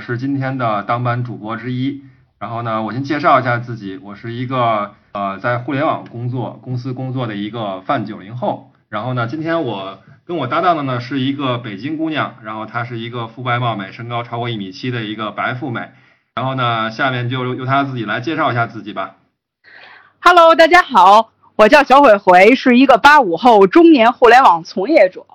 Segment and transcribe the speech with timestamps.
[0.00, 2.02] 是今天的当班主播之一。
[2.38, 8.70] 然后呢，我先介绍一下自己，我是一个呃在互联网工作公司工作的一个泛九零后。
[8.88, 15.90] 然后呢，今天我跟我搭档的呢是一个北京姑娘，然后她是一个肤白貌美、身高超过一米七的一个白富美。
[16.34, 19.16] 然后呢，下面就由她自己来介绍一下自己吧。
[20.20, 25.26] Hello，大家好，我叫小悔回，是一个八五后中年互联网从业者。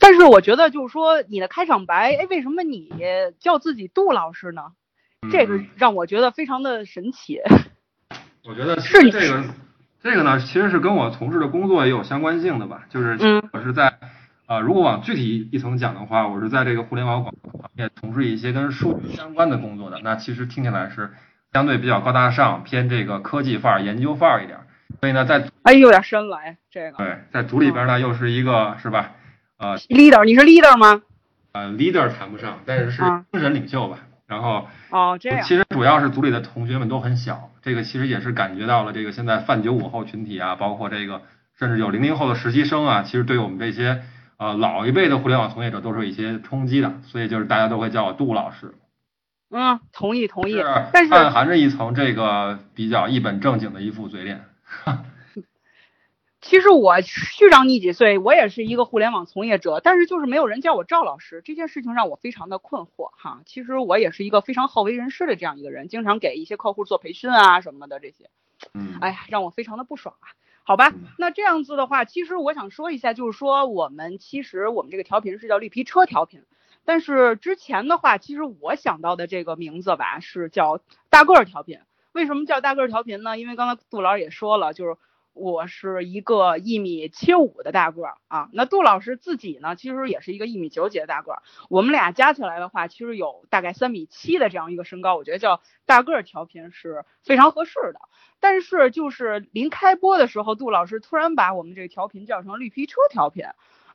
[0.00, 2.90] 但是我觉得就是说你的开场白，哎，为什么你
[3.38, 4.72] 叫自己杜老师呢？
[5.30, 7.38] 这个让我觉得非常的神奇。
[8.48, 9.44] 我觉得是这个，
[10.02, 12.86] 这个呢，其实是跟我从事的工作也有相关性的吧。
[12.88, 13.18] 就是
[13.52, 13.92] 我是在
[14.46, 20.00] 呃，如果往具体一层讲的话，我是在这个互联网广告行业从事一些跟数据相关的工作的。
[20.02, 21.12] 那其实听起来是
[21.52, 24.58] 相对比较高大上，偏这个科技范儿、研究范儿一点。
[25.00, 29.12] 所以呢，在哎有点深了哎，这个对，在组里边呢又是一个是吧？
[29.60, 31.02] 呃，leader，你是 leader 吗？
[31.52, 33.98] 呃，leader 谈不上，但是是精神领袖吧。
[34.26, 41.20] 然后哦，这样，其实主要是组里的同学们都很小，这个其实也是感觉到了这个现在泛九五后群体啊，包括这个
[41.58, 44.02] 甚至有零零后的实习生啊，其实对我们这些
[44.38, 48.72] 呃老一辈的互联网从业者都是有一些冲击的，所以就是大家都会叫我杜老师。
[49.50, 50.62] 嗯，同意同意，
[50.94, 54.40] 但是暗含着一层这个比较一本正经的一副嘴脸。
[56.40, 63.42] 其实我虚长你几岁，我也是一个互联网从业者，但是就是没有人叫我赵老师，这件事情让我非常的困惑哈。
[63.44, 68.30] 其实我也是一个非常好为人师的这样一个人，经常给一些客户做培训啊什么的这些，
[68.72, 70.32] 嗯，哎呀，让我非常的不爽啊。
[70.64, 76.44] 好吧，那这样子的话，其实我想说一下，就是说我们其实我们这个调频是叫绿皮车调频，
[76.86, 81.80] 但是之前的话，其实我想到的这个名字吧是叫大个儿调频。
[82.12, 83.38] 为什么叫大个儿调频呢？
[83.38, 84.96] 因为刚才杜老师也说了，就是。
[85.32, 98.00] 我是一个一米七五的大个儿啊，那杜老师自己呢，其实也是一个一米九几的大个儿，我们俩加起来的话，其实有大概三米七的这样一个身高，我觉得叫大个儿调频是非常合适的。
[98.38, 103.44] 但是就是临开播的时候，杜老师突然把我们这个调频叫成绿皮车调频，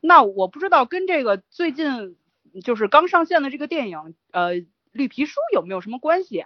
[0.02, 2.16] 那我不知道跟这个最近
[2.64, 4.54] 就是刚上线的这个电影呃
[4.92, 6.46] 绿皮书有没有什么关系？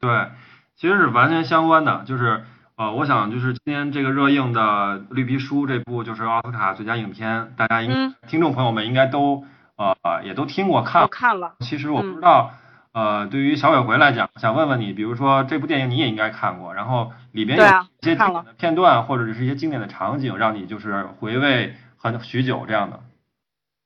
[0.00, 0.30] 对，
[0.76, 2.44] 其实是完全相关的，就是。
[2.78, 4.60] 呃，我想就是今天这个热映的
[5.10, 9.44] 《绿皮书》这部就是奥斯卡最佳影片，大家应听众朋友们应该都
[9.76, 11.54] 呃也都听过看看了。
[11.58, 12.52] 其实我不知道，
[12.92, 17.68] 呃，对于小伟回来讲，想问问你，比如说这部电影你也应该看过，然后里边有一
[18.00, 23.00] 些经典的片段或者是一些经典的场景，让你就是回味很许久这样的。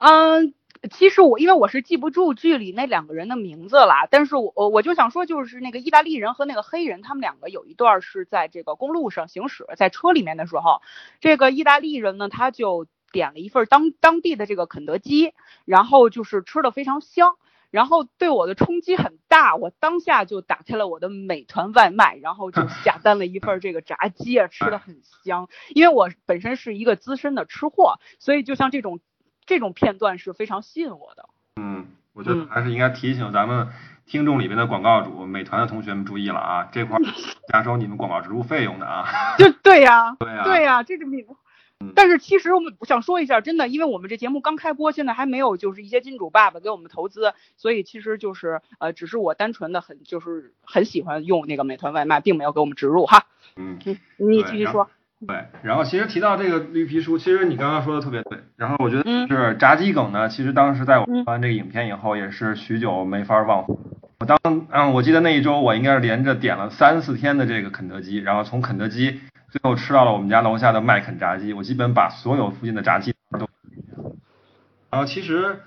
[0.01, 0.53] 嗯。
[0.91, 10.83] 其实我因为我是记不住剧里那两个人的名字了，但是我我就想说，就是那个意大利人和那个黑人，他们两个有一段是在这个公路上行驶在车里面的时候，
[11.21, 15.35] 这个意大利人呢，他就点了一份当当地的这个肯德基，
[15.65, 17.37] 然后就是吃的非常香，
[17.71, 28.99] 然后对我的冲击很大，我当下就打开了我的美团外卖，然后就下单了一份这个炸鸡啊，吃的很香，因为我本身是一个资深的吃货，所以就像这种。
[29.47, 31.29] 这种片段是非常吸引我的。
[31.61, 33.69] 嗯，我觉得还是应该提醒咱们
[34.07, 36.99] 听众里面的广告主，美团的同学们注意了啊，这块
[37.53, 39.37] 加收你们广告植入费用的啊。
[39.39, 41.25] 就对呀， 对呀，对呀，这是你。
[41.97, 53.27] 但是其实我们想说一下，真的，因为我们这节目刚开播，现在还没有就是一些金主爸爸给我们投资，所以其实就是呃，只是我单纯的很就是很喜欢用那个美团外卖，并没有给我们植入哈。
[53.57, 53.81] 嗯，
[54.17, 54.89] 你继续说。
[55.27, 58.39] 对，然后其实提到这个绿皮书，其实你刚刚说的特别对。
[58.57, 63.75] 然后我觉得是炸鸡梗呢，其实当时在我看完这个影片以后，也是许久没法忘怀。
[64.19, 64.39] 我当
[64.71, 73.49] 嗯，我记得那一周我应该是连着点了三四天的这个肯德基，然后从肯德基最后吃到了我们家楼下的麦肯炸鸡，我基本把所有附近的炸鸡都。
[74.91, 75.61] 然后其实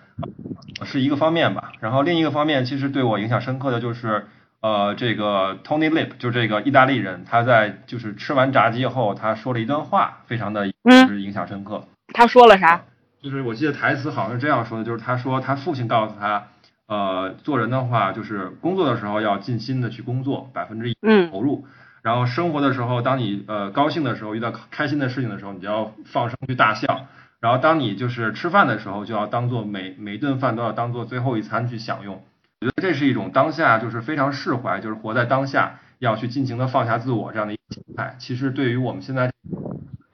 [0.83, 4.25] 是一个方面吧，然后另一个方面其实对我影响深刻的就是。
[4.65, 11.83] 呃，这个 Tony Lip 就这个意大利人，他在就是吃完炸鸡后，他说了一段话，非常的就是影响深刻。
[12.15, 12.81] 他说了啥？
[13.21, 16.47] 就是我记得台词好像是这样说的，就是他说他父亲告诉他，
[16.87, 20.97] 呃，做人的话就是工作的时候要尽心的去工作，百分之一
[21.29, 21.67] 投入，
[22.01, 27.05] 然后生活的时候，当你呃高兴的时候，遇到开心的事情的时候，你就要放声去大笑，
[27.39, 32.23] 然后当你就是吃饭的时候，就要当做每每顿饭都要当做最后一餐去享用。
[32.65, 38.15] 我觉得这是一种当下就是非常释怀，就是活在当下，要去尽情的放下自我这样的一个心态。
[38.17, 39.31] 其实对于我们现在，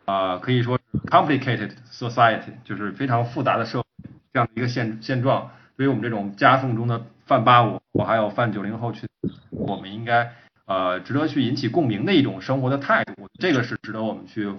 [0.04, 3.86] 呃，可以说 complicated society，就是非常复杂的社会
[4.34, 9.08] 这样的一个现现状，对于我们这种夹缝中的泛八五，我还有泛九零后群，
[9.52, 10.34] 我们应该
[10.66, 14.54] 呃值得去引起共鸣的一种生活的态度，这个是值得我们去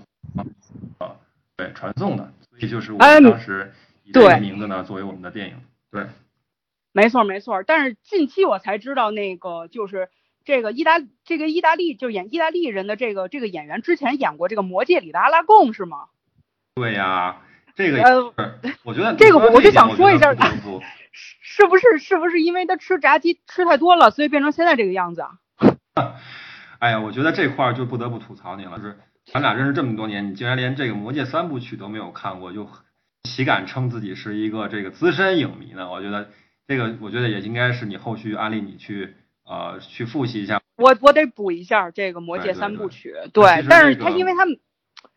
[0.99, 1.15] 呃
[1.59, 2.33] 对传送的。
[2.49, 3.71] 所以就是我们当时
[4.03, 4.13] 以。
[4.13, 5.57] 这个名字呢作为我们的电影。
[5.91, 6.07] 对，
[6.93, 7.63] 没错没错。
[7.67, 10.09] 但是近期我才知道，那个就是
[10.45, 16.07] 这个意大这个意大利就演意大利人的这个这个演员之前演过这个《魔戒》里的阿拉贡是吗？
[16.75, 17.43] 对呀，
[17.75, 20.35] 这个呃，我觉得这个我就想说一下，
[21.13, 25.39] 是不是是不是因为他吃炸鸡吃太多了，所以变成现在这个样子啊？
[26.81, 32.69] 哎呀，我觉得这块儿就不得不吐槽你了，是咱俩认识这么多年，你竟然连这个《魔戒》三部曲都没有看过，就
[33.23, 35.91] 岂敢称自己是一个这个资深影迷呢？
[35.91, 36.31] 我觉得
[36.67, 39.15] 这个，我觉得也应该是你后续安利你去
[39.45, 40.61] 呃去复习一下。
[40.77, 44.47] 我我得补一下这个《魔戒》三部曲，对，但是它因为它。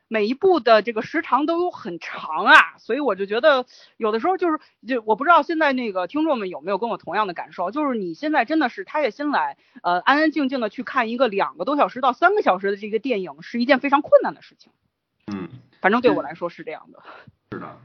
[0.07, 3.65] 每一部的这个时长都有很长啊，所以我就觉得
[3.97, 14.71] 有的时候就是，就我不知道现在那个听众们有没有跟我同样的感受，就是你现在真的是踏下心来，呃，安安静静的去看一个两个多小时到三个小时的这个电影，是一件非常困难的事情。
[15.25, 15.49] 嗯，
[15.81, 17.01] 反正对我来说是这样的。
[17.51, 17.75] 是的。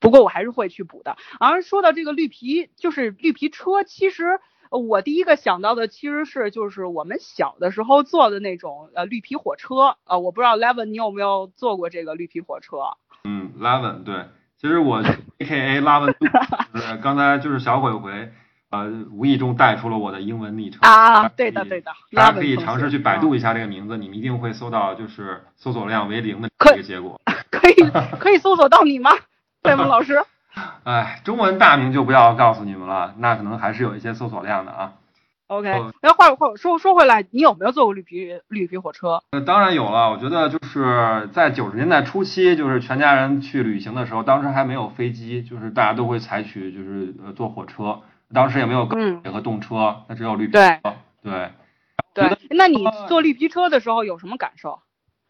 [0.00, 1.16] 不过我还是会去补的。
[1.40, 4.40] 而说到这个绿皮，就是绿皮车，其实。
[4.70, 12.76] 我第一个想到的其实是就是我们小的时候坐的那种呃绿皮火车，呃，我不知道 Levin 你有没有坐过这个绿皮火车？
[13.24, 14.26] 嗯，Levin 对，
[14.60, 15.02] 其实我
[15.40, 16.14] AKA Levin，
[16.74, 18.30] 就是刚才就是小鬼回，
[18.68, 27.18] 呃，无意中带出了我的英文昵称啊，对的对的，大家可以尝试去百度一下这个名字，你们一定会搜到就是搜索量为零的这个结果，
[27.50, 27.74] 可以
[28.20, 29.12] 可以搜索到你吗
[29.76, 30.22] ，Levin 老师？
[30.84, 34.92] 哎，中文大名就不要告诉你们了，那可能还是有一些搜索量的啊。
[35.46, 39.22] OK，那话话说说回来，你有没有坐过绿皮绿皮火车？
[39.30, 40.10] 呃，当然有了。
[40.10, 48.00] 我觉得就是在九十年代初期，就是全家人去旅行的时候，当时还没有飞机，就是大家都会采取就是呃坐火车。
[48.34, 50.80] 当时也没有高铁和动车，那只有绿皮车。
[51.22, 51.50] 对
[52.12, 54.80] 对，那你坐绿皮车的时候有什么感受？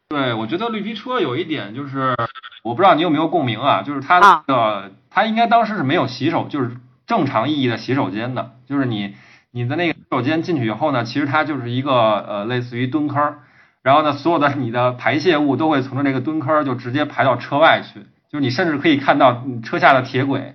[0.09, 2.17] 对，我觉得绿皮车有一点就是，
[2.63, 4.93] 我不知道你有没有共鸣啊，就是它那个。
[5.11, 6.77] 它应该当时是没有洗手，就是
[7.07, 9.17] 正常意义的洗手间的，就是你
[9.51, 13.39] 你的那个洗手间进去以后呢，其实它就是一个呃类似于蹲坑，
[13.83, 18.01] 然后呢，所有的你的排泄物都会从这个蹲坑就直接排到车外去，
[18.31, 20.55] 就是你甚至可以看到车下的铁轨，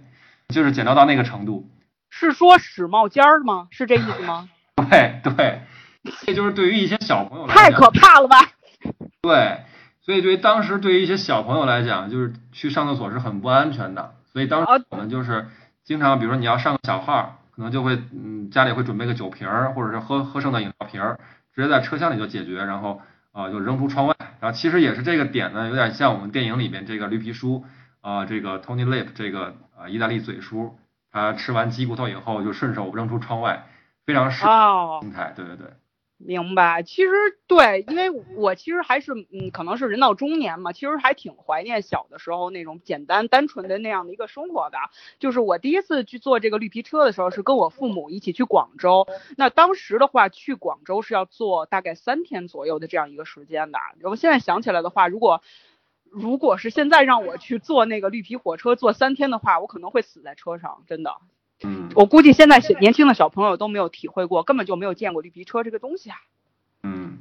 [0.50, 1.68] 就是简陋到那个程度。
[2.10, 3.68] 是说屎冒尖儿吗？
[3.72, 4.48] 是这意思吗？
[4.90, 5.62] 对 对，
[6.26, 8.38] 这就是对于一些小朋友太可怕了吧？
[9.24, 9.58] 对，
[10.04, 14.16] 所以对于当时对于一些小朋友来讲，就是去上厕所是很不安全的。
[14.26, 15.48] 所以当时我们就是
[15.84, 21.20] 经常，比如说你要上个小号，可能就会嗯家里会准备个酒瓶儿，或者是喝喝剩的饮料瓶儿，
[21.56, 23.02] 直接在车厢里就解决，然后
[23.32, 24.16] 啊就扔出窗外。
[24.42, 27.64] 然后其实也是这个点呢，有点像我们电影里面这个绿皮书
[28.02, 30.78] 啊，这个 Tony Lip 这个啊意大利嘴叔，
[31.12, 33.68] 他吃完鸡骨头以后就顺手扔出窗外，
[34.06, 34.44] 非常适
[35.02, 35.32] 心态。
[35.34, 35.68] 对对对。
[36.25, 37.10] 明白，其实
[37.48, 44.78] 对，因为我其实还是嗯，可能是人到中年嘛，其实还挺怀念小的时候那种简单单纯的那样的一个生活的。
[45.20, 49.06] 就是我第一次去坐这个绿皮车的时候，是跟我父母一起去广州。
[49.36, 53.80] 那当时的话，去广州是要坐大概三天左右的这样一个时间的。
[54.00, 55.42] 然后现在想起来的话，如果
[56.10, 61.18] 如果是现在让我去坐那个绿皮火车坐三天的话，我可能会死在车上，真的。
[61.63, 66.17] 嗯，我估计现在年轻的小朋友都没有体会过，根本就没有见过绿皮车这个东西啊。
[66.84, 67.20] 嗯，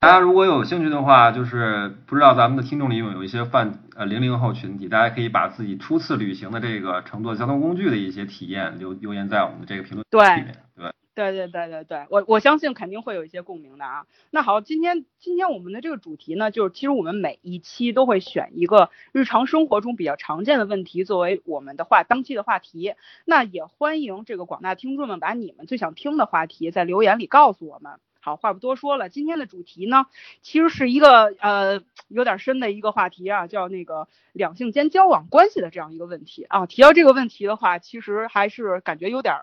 [0.00, 10.04] 大家如果有兴趣的话，就是不知道咱们的听众里有有一些泛呃零零后群体，大家可以把自己初次旅行的这个乘坐交通工具的一些体验留留言在我们的这个评论
[10.38, 10.84] 里面，对。
[10.84, 14.04] 对对对对对对，我我相信肯定会有一些共鸣的啊。
[14.30, 22.94] 那好，今天今天我们的这个主题呢，就是其实我们每一期都会选一个日常生活中比较常见的问题作为我们的话当期的话题。
[23.24, 28.00] 那也欢迎这个广大听众们把你们最想听的话题在留言里告诉我们。
[28.18, 30.06] 好，话不多说了，今天的主题呢，
[30.42, 36.66] 其实是一个呃有点深的一个话题啊，叫那个两性间交往关系的这样一个问题啊。
[36.66, 39.36] 提到这个问题的话，其实还是感觉有点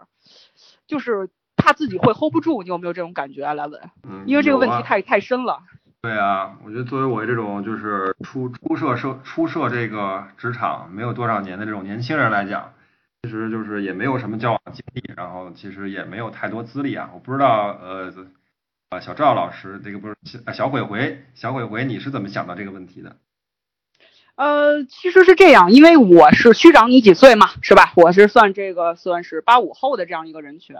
[0.85, 1.29] 就是。
[1.61, 3.79] 怕自己会 hold 不住，你有没有这种感觉啊，莱文？
[4.03, 5.59] 嗯，因为这个问题太太深了。
[6.01, 12.73] 对啊，我觉得作为我这种就是初初涉社初涉这个职场没有多少年的这种年轻人来讲，
[13.21, 17.11] 其实就是也没有什么交往经历，然后其实也没有太多资历啊。
[17.13, 18.11] 我不知道呃
[18.89, 23.17] 呃小赵老师这个不是小小鬼回小鬼回你是怎么想到这个问题的？
[24.35, 27.93] 呃，其实是这样，因为我是虚长你几岁嘛，是吧？
[27.95, 30.75] 我是算这个算是八五后的这样一个人群。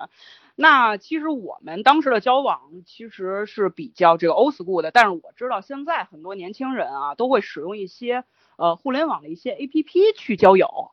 [0.61, 8.23] 那其实我们当时的交往其实是比较这个 old school 的，但是我知道现在很多年轻人啊都会使用一些
[8.57, 10.91] 呃互联网的一些 A P P 去交友。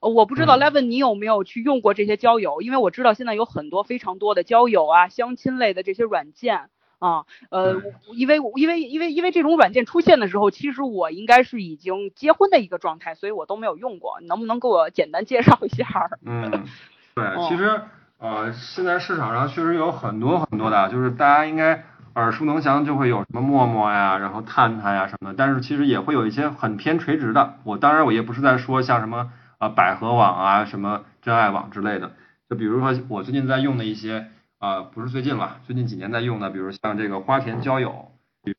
[0.00, 2.62] 呃，我不知道 Levin 你有没有去用过这些交友？
[2.62, 7.82] 因为我知道现在有很多非常多的交友啊、相亲类的这些软件啊，呃，
[8.14, 14.20] 因为因为因为因为这种软件出现的时候，其实我应该是已经结婚的一个状态，所以我都没有用过。
[14.22, 16.10] 能不能给我简单介绍一下？
[16.24, 16.64] 嗯，
[17.14, 17.82] 对， 其实
[18.20, 21.84] 呃，现在市场上确实有很多很多的，就是大家应该
[22.14, 25.34] 耳熟能详，就会有什么陌陌呀，然后探探呀什么的。
[25.36, 27.54] 但是其实也会有一些很偏垂直的。
[27.64, 32.12] 我当然我也不是在说像什么啊百合网啊、什么真爱网之类的。
[32.48, 34.26] 就比如说我最近在用的一些。
[34.60, 38.10] 啊，不是最近了，最近几年在用的，比如像这个花田交友，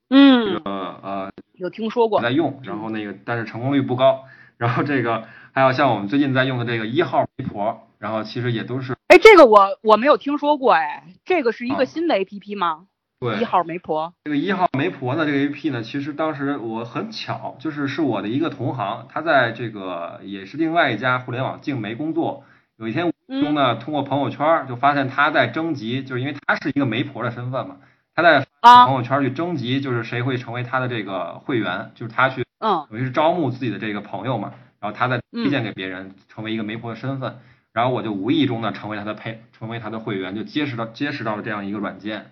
[0.10, 4.24] 嗯，这个呃有听说过，在用，然后那个但是成功率不高，
[4.58, 12.88] 然后这个还有像我们最近在用的这个一号媒婆，然后其实也都是，哎，这个我我没有听说过，哎，这个是一个新的 A P P 吗？
[13.20, 22.44] 对，一号媒婆，这个一号媒婆呢，这个 A P P 呢，其实当时我很巧，就是是我的一个同行，他在这个也是另外一家互联网净媒工作，
[22.78, 23.12] 有一天。
[23.32, 27.78] 中呢，通过朋友圈就发现他在征集，就是因为他是一个媒婆的身份嘛，
[28.14, 37.40] 他在朋友圈去征集，就是谁会成为他的这个会员，就是他去，嗯，等于是招募自己的这个朋友嘛，然后他在推荐给别人成为一个媒婆的身份，
[37.74, 42.32] 然后我就无意中呢成为他的配，成为他的会员，就结识到结识到了这样一个软件。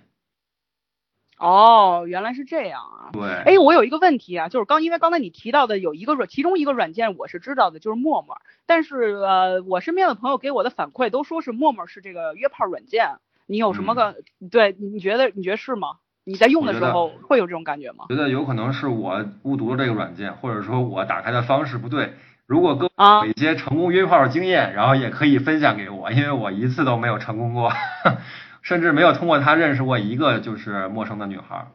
[1.38, 3.10] 哦，原来是这样啊！
[3.14, 8.42] 对，哎，我有一个问题啊，就是刚因为刚才你提到的有一个软，其中一个软件我是知道的，就是陌陌。
[8.66, 13.20] 但是呃，我身边的朋友给我的反馈都说是陌陌是这个约炮软件。
[13.46, 14.18] 你有什么个？
[14.52, 16.00] 对，你觉得你觉得是吗？
[16.26, 18.08] 你在用的时候会有这种感觉吗？
[18.10, 22.16] 觉得有可能是我误读了这个软件，或者说我打开的方式不对。
[22.50, 27.72] 如果各位有一些成功约炮的经验，然后也可以分享给我，因为我一次都没有成功过。
[28.64, 31.68] 甚至没有通过他认识过一个就是陌生的女孩。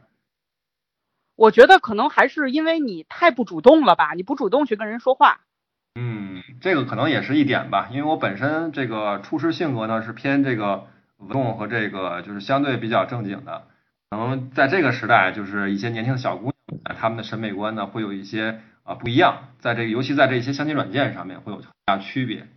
[1.37, 5.39] 我觉得可能还是因为你太不主动了吧，你不主动去跟人说话。
[5.97, 10.87] 嗯，这个可能也是一点吧，因为我本身这个处事性格呢是偏这个
[11.19, 13.63] 稳重和这个就是相对比较正经的。
[14.09, 22.47] 可能在这个时代，就是一些年轻的小姑娘，她们的审美观呢会有一些啊不一样，在这个尤其在这些相亲软件上面会有很大区别。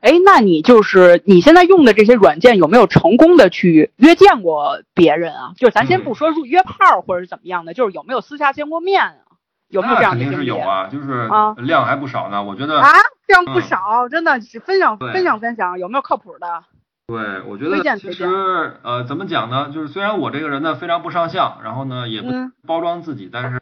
[0.00, 5.52] 哎，那你就是你现在用的这些软件有没有成功的去约见过别人啊？
[5.58, 9.16] 就是咱先不说入约炮或者是怎么样的，就是有没有私下见过面啊？
[9.68, 10.24] 有没有这样的？
[10.24, 12.42] 肯定是有啊，就是量还不少呢。
[12.42, 12.88] 我觉得啊，
[13.26, 16.64] 量不少，真的是分享分享分享，有没有靠谱的？
[17.08, 18.24] 对，我觉得其实
[18.82, 19.70] 呃，怎么讲呢？
[19.74, 22.28] 就是虽然我这个人呢非常不上相，然后呢也不
[22.66, 23.60] 包装自己，但是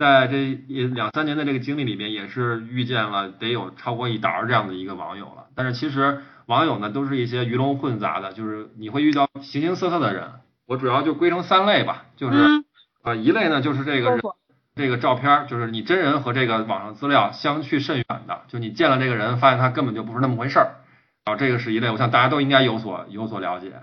[0.00, 5.48] 在这一两三年的这个经历里面，也是遇见了得有超过一沓这样的一个网友了。
[5.54, 10.30] 但是其实网友呢，都是一些鱼龙混杂的，就是你会遇到形形色色的人。
[10.66, 12.38] 我主要就归成三类吧，就是
[13.02, 14.18] 呃一类呢就是这个
[14.74, 20.76] 这个照片，就是你真人和这个网上资料相去甚远的，就你见了这个人，发现他根本就不是那么回事儿。
[21.26, 23.82] 然后这个是一类，我想大家都应该有所有所了解。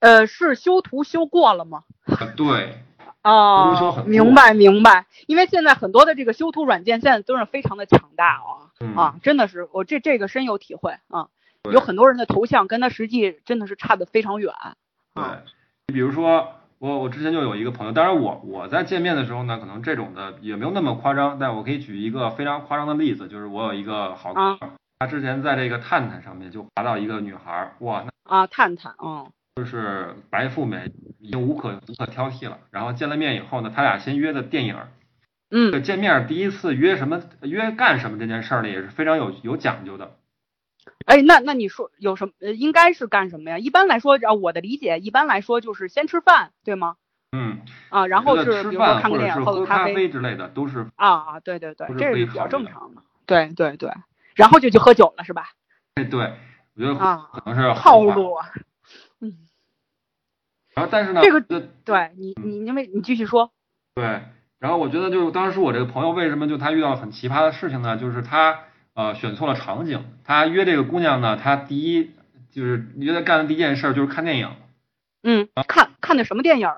[0.00, 1.84] 呃，是修图修过了吗？
[2.36, 2.82] 对。
[3.28, 11.28] 哦，明白明白，因为现在很多的这个修图软件现在都是非常的强大啊啊，真的是我这这个深有体会啊，
[11.70, 14.52] 有很多人的头像跟他实际真的是差的非常远。
[15.14, 15.24] 对，
[15.88, 29.30] 你比如说我我之前就有一个朋友，当然我我在见面的时候呢，可能这种的也没有那么夸张，但我可以举一个非常夸张的例子，就是我有一个好哥们，他之前在这个探探上面就滑到一个女孩，哇，那啊探探嗯。
[29.58, 32.58] 就是白富美，已经无可无可挑剔了。
[32.70, 34.76] 然后见了面以后呢，他俩先约的电影。
[35.50, 35.82] 嗯。
[35.82, 40.14] 见面第一次约什么约干什么这件事儿呢，也是非常有有讲究的。
[41.06, 42.34] 哎，那那你说有什么？
[42.38, 43.58] 呃，应该是干什么呀？
[43.58, 46.94] 一般来说，啊，我的理解，一般来说就是先吃饭，对吗？
[47.32, 47.58] 嗯。
[47.88, 50.86] 啊，然后是比如说看个电影、喝咖啡之类的，都是。
[50.94, 53.02] 啊啊，对对对，这是比较正常的。
[53.26, 53.90] 对对对，
[54.36, 55.46] 然后就去喝酒了，是吧？
[55.96, 56.32] 哎，对，
[56.76, 58.36] 我觉得可能是套路。
[59.20, 59.47] 嗯。
[60.78, 63.50] 然后，但是呢，这个对你，你因为你继续说。
[63.96, 64.22] 对，
[64.60, 67.96] 然后我觉得就是当时我这个朋友为什么就他遇到很奇葩的事情呢？
[67.96, 68.60] 就是他
[68.94, 72.12] 呃选错了场景，他约这个姑娘呢，他第一
[72.52, 74.52] 就是约他干的第一件事就是看电影。
[75.24, 76.76] 嗯，看看的什么电影啊？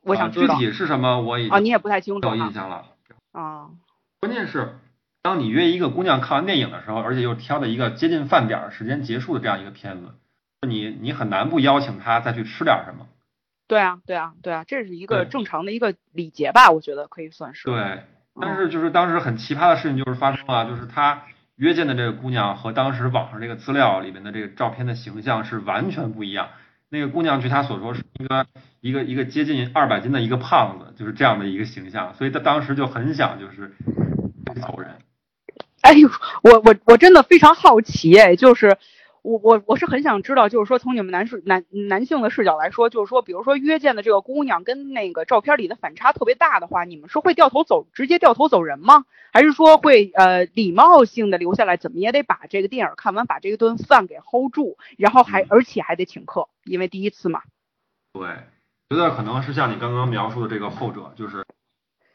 [0.00, 0.58] 我想知道。
[0.58, 2.28] 具体是什么我已啊你也不太清楚。
[2.28, 2.86] 有印象了。
[3.32, 3.68] 啊。
[4.18, 4.78] 关键是，
[5.20, 10.14] 当你约一个姑娘看完电影的时候，而且又挑了一个接近饭点时间结束的这样一个片子，
[10.66, 13.06] 你你很难不邀请她再去吃点什么。
[13.68, 17.64] 对啊，对啊，对啊，这是一个正常的一个礼节吧，我觉得可以算是。
[17.64, 18.04] 对，
[18.40, 21.22] 但是就是当时很奇葩的事情就是发生了，就是他
[21.56, 26.50] 约见的这个姑娘和当时网上这个资料里面的这个照片的形象是完全不一样。
[26.88, 28.46] 那个姑娘据他所说是一个
[28.80, 33.74] 一个一个接近二百斤的一个胖子，就是这样的一个形象，所以他当时就很想就是
[34.62, 34.92] 走人。
[35.80, 36.08] 哎呦，
[36.42, 38.78] 我我我真的非常好奇哎，就是。
[39.26, 49.04] 我我我是很想知道，就是说从你们男士男男性的视角来说，就是说，比如说约见的这个姑娘跟那个照片里的反差特别大的话，你们是会掉头走，直接掉头走人吗？
[49.32, 57.42] 还是说会呃礼貌性的留下来，怎么也得把这个电影看完，把这一顿饭给 hold 住，然后还而且还得请客，因为第一次嘛。
[58.12, 58.28] 对，
[58.88, 61.44] 觉得可能是像你刚刚描述的这个后者，就是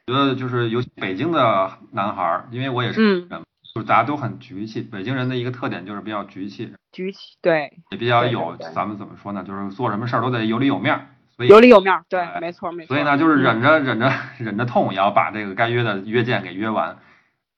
[0.08, 3.44] 觉得就是尤其北京的男孩，因为我也是人。
[3.74, 9.44] 就是大家都很局气，北京人的一个特点就是比较局气，局气对，也比较有咱们怎么说呢？
[9.44, 12.94] 就是做什么事儿都得有里有面，所以有里有面，对，没错没错。
[12.94, 16.98] 所以呢，就是忍着忍着忍着痛，也要把这个该约的约见给约完。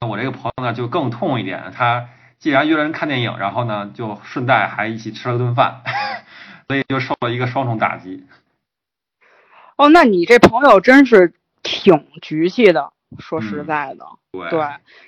[0.08, 5.82] 我这个朋友呢就更痛一点，他既然约了人看电影，然后呢就顺带还一起吃了顿饭，
[6.68, 8.28] 所以就受了一个双重打击。
[9.78, 12.94] 哦，那你这朋友真是挺局气的。
[13.20, 14.06] 说实在的，
[14.50, 14.60] 对，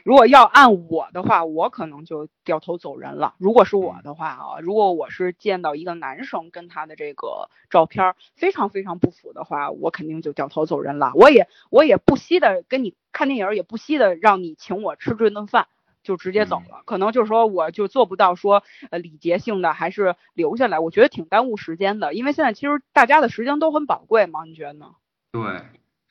[0.04, 3.36] 如果要按我的话，我可能就掉头走人了。
[3.38, 11.12] 如果是我的话啊，如果我是见到一个男生跟他的这个照片非常非常不符的话，我肯定就掉头走人了。
[11.16, 15.68] 我也我也不惜的跟你看电影，也不惜的让你请我吃这顿饭，
[16.04, 16.84] 就直接走了。
[16.86, 20.80] 可能就是说，我就做不到说呃礼节性的，还是留下来。
[20.80, 24.96] 我觉得挺耽误时间的，因为现在其实大家的时间都很宝贵嘛，你觉得呢？
[25.32, 25.42] 对。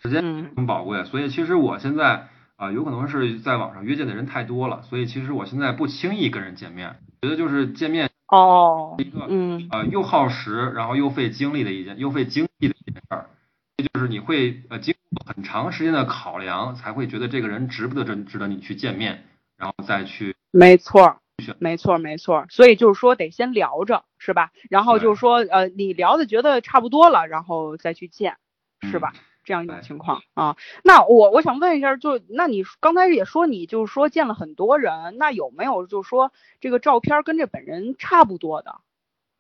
[0.05, 0.23] 时间
[0.55, 9.67] 很宝贵，所以其实我现在啊，有可能是在网上约见的人太多了，所以其实我现在不轻易跟人见面，觉得就是见面哦，一个嗯。
[9.73, 13.31] 呃又耗时，然后又费精力的一件，又费精力的一件事儿，
[13.79, 19.25] 这就是你会呃经过很长时间的考量，才会觉得这个人值不得值值得你去见面，
[19.57, 20.37] 然后再去。
[20.51, 21.17] 没错，
[21.59, 24.51] 没错没错，所以就是说得先聊着是吧？
[24.69, 28.37] 然后就是说呃你聊的觉得差不多了，然后再去见，
[28.83, 29.15] 是吧？
[29.45, 38.77] 这样一种情况啊，那我我想问一下，就那你刚才也说你就是说见了很多人，那有没有就是说这个照片跟这本人差不多的？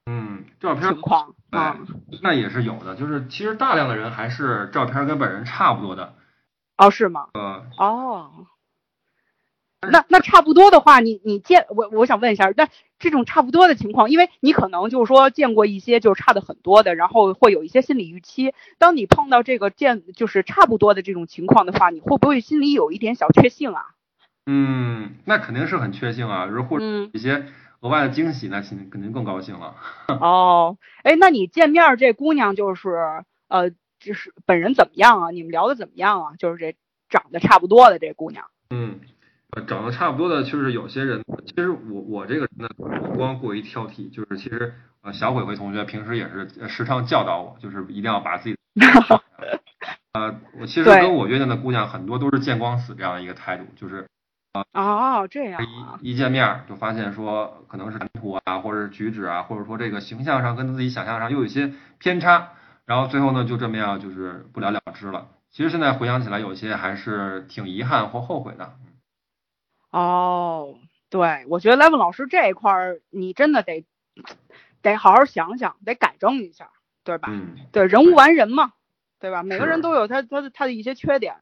[0.06, 1.78] 嗯，照片情况啊，
[2.22, 6.14] 那也是有的，就是其实大量的人还是照片跟本人差不多的。
[6.76, 7.28] 哦，是吗？
[7.34, 8.46] 呃，哦。
[9.90, 12.68] 那那差不多的话，你你见我我想问一下，那
[12.98, 18.54] 这种差不多的情况，因为你可能就是说见过一些就是差的很多的，然后会有一些心理预期。
[18.78, 23.82] 当你碰到这个见就是差不多的这种情况的话，你会不会心里有一点小确幸啊？
[24.46, 27.46] 嗯，那肯定是很确幸啊，如或者一些
[27.80, 29.74] 额外的惊喜，那肯定肯定更高兴了。
[30.20, 35.30] 哦，哎，那你见面这姑娘就是呃，就是本人怎么样啊？
[35.30, 36.32] 你们聊的怎么样啊？
[36.38, 36.76] 就是这
[37.08, 38.46] 长得差不多的这姑娘。
[38.70, 39.00] 嗯。
[39.62, 41.22] 长得差不多的，就是有些人。
[41.46, 48.56] 其实我我这个人呢，不光过于挑剔，就是其实呃，小鬼鬼同学平时也是时常教导我，就是一定要把自己。
[50.14, 54.06] 呃，我其实跟我约见的姑娘很多都是见光死这样的一个态度，就是
[54.52, 55.60] 啊哦这样
[56.00, 62.50] 一一见面就发现说可能是谈吐啊，或者是举止啊，或者说这个形象上跟自己想象上又有一些偏差，
[62.86, 65.26] 然后最后呢就这么样就是不了了之了。
[65.50, 68.72] 其实现在回想起来，有些还是挺遗憾或后悔的。
[69.94, 70.74] 哦，
[71.08, 73.86] 对，我觉得 Levin 老师这一块儿，你真的得
[74.82, 76.72] 得好好想想，得改正一下，
[77.04, 77.28] 对吧？
[77.30, 78.72] 嗯，对，人无完人嘛，
[79.20, 79.44] 对吧？
[79.44, 81.36] 每个人都有他他的他的一些缺点。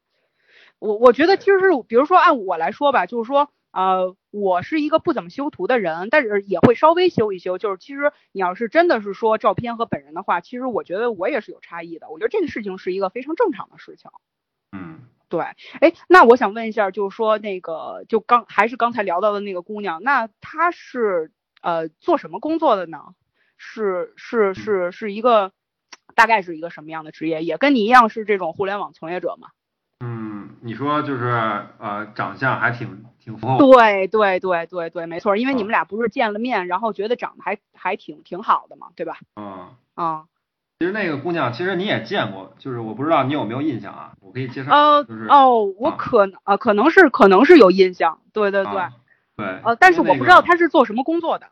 [0.79, 7.57] 我我觉得其实是，比如说按我来说吧，就是说，呃，我是一个不怎么修图的人，但是也会稍微修一修。
[7.57, 12.11] 就是其实你要是真的是说照片和本人的话，其实我觉得我也是有差异的。
[12.11, 14.11] 我觉得这个事情是一个非常正常的事情。
[15.33, 15.55] 嗯。
[15.81, 23.15] 对，哎，那我想问一下，就是说那个，就刚还是刚才聊到的那个姑娘，那她是呃做什么工作的呢？
[23.57, 25.53] 是是是是一个
[26.15, 27.43] 大概是一个什么样的职业？
[27.45, 29.49] 也跟你一样是这种互联网从业者吗？
[30.01, 31.25] 嗯，你说就是
[31.79, 33.59] 呃长相还挺挺符合。
[33.59, 39.19] 对对对对对，没错，因为你们俩不是见了面，然后觉得长得还还挺挺好的嘛，对吧？
[39.37, 40.25] 嗯啊。
[40.83, 44.11] 其实那个姑娘，其实你也见过，就是我不知道你有没有印象啊？
[44.21, 44.73] 我可以介绍。
[44.73, 48.83] 呃，就是哦，我可能啊，可能是可能是有印象，对对对，
[49.37, 49.47] 对。
[49.63, 51.47] 呃，但是我不知道她是做什么工作的。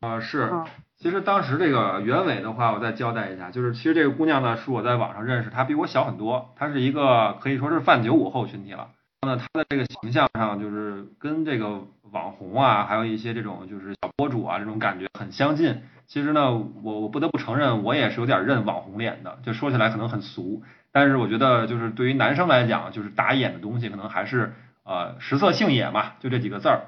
[0.00, 0.52] 啊，是。
[0.98, 8.88] 其实当时这个原委的话，我再交代一下，就是其实这个姑娘呢，是我在网上认识，她比我小很多，她是一个可以说是泛九五后群体了。
[9.24, 15.82] 那他的这个形象上，就是跟这个网红啊，还有一些这种就是小博主啊，这种感觉很相近。
[16.06, 19.38] 其实呢，我我不得不承认，我也是有点认网红脸的。
[19.42, 24.52] 就说起来可能很俗，但是我觉得就是对于男生来讲，就是打眼的东西，可能还是
[24.84, 26.82] 呃食色性也嘛，就这几个字儿。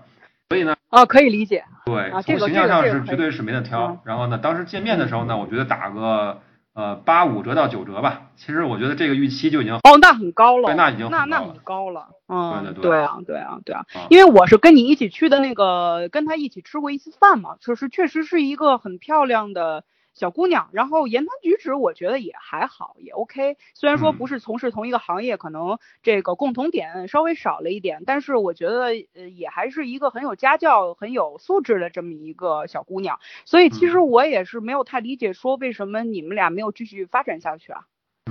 [0.50, 1.64] 所以呢，哦，可以理解。
[1.86, 4.00] 对，从形象上是绝对是没得挑。
[4.04, 6.40] 然后呢，当时见面的时候呢，我觉得打个
[6.76, 8.28] 呃，八五折到九折吧。
[8.36, 12.08] 其实我觉得这个预期就已经哦，那很高了，对，那已经那那很高了。
[12.28, 13.86] 嗯，对对对啊，对啊，对啊。
[14.10, 19.84] 因为我是跟你一起去的那个，跟他一起吃过一次饭嘛，就是确实是一个很漂亮的。
[20.16, 23.58] 小姑娘，然后言谈举止我觉得也还好，也 OK。
[23.74, 33.20] 虽然说不是从事同一个行业，可能这个共同点稍微少了一点，但是我觉得呃也还是一个很有家教、很有素质的这么一个小姑娘。
[33.44, 37.82] 所以其实我也是没有太理解，说为什么你们俩没有继续发展下去啊？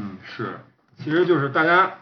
[0.02, 0.60] 嗯，是，
[0.98, 2.00] 其实就是大家，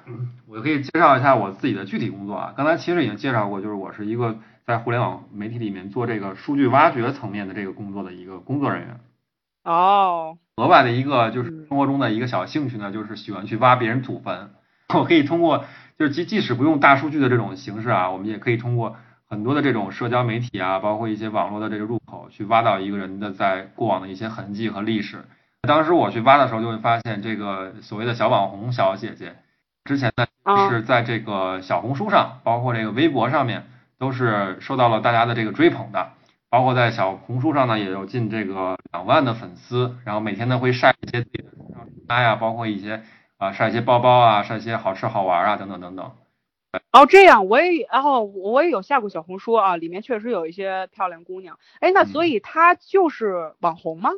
[0.48, 2.54] 我可以介绍一下我自己的具体工作啊。
[2.56, 8.98] 刚才其实已经介绍过，就是我是一个在互联网媒体里面做这个数据挖掘层面的这个工作的一个工作人员。
[9.64, 14.52] 哦，额外的一个就是生活中的一个小兴趣呢，就是喜欢去挖别人祖坟。
[14.94, 15.66] 我可以通过，
[15.98, 18.98] 就是即即使不用大数据的这种形式啊，我们也可以通过
[19.28, 25.24] 很多的这种社交媒体啊，包括一些网络的这个入口，去挖到一个人的在过往的一些痕迹和历史。
[25.62, 29.38] 当时我去挖的时候，就会发现这个所谓的小网红小姐姐，
[29.86, 30.28] 之前呢
[30.70, 33.66] 是在这个小红书上，包括这个微博上面，
[33.98, 36.10] 都是受到了大家的这个追捧的。
[36.50, 41.50] 包括在小红书上呢，也有进这个两万的粉丝，然后每天呢会晒一些自己的
[42.08, 43.02] 啊呀，包括一些
[43.38, 46.12] 啊晒一些包包啊，晒一些好吃好玩啊等等等等。
[46.92, 51.58] 哦，这样我也然哦我也有下过小红书啊，里面确实有一些漂亮姑娘。
[51.80, 54.12] 哎，那所以她就是网红吗？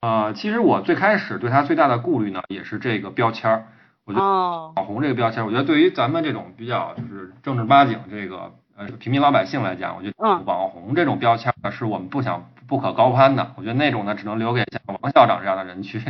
[0.00, 3.66] 啊，其实我最开始对她最大的顾虑呢，也是这个标签儿。
[4.04, 8.52] 我觉得网红这个标签，我觉得对于咱们这种比较就是正儿八经这个。
[8.74, 13.52] 呃，平民老百姓来讲，我觉得网红这种标签呢，是我们不想不可高攀的。
[13.58, 16.00] 我觉得那种呢，只能留给像王校长这样的人去，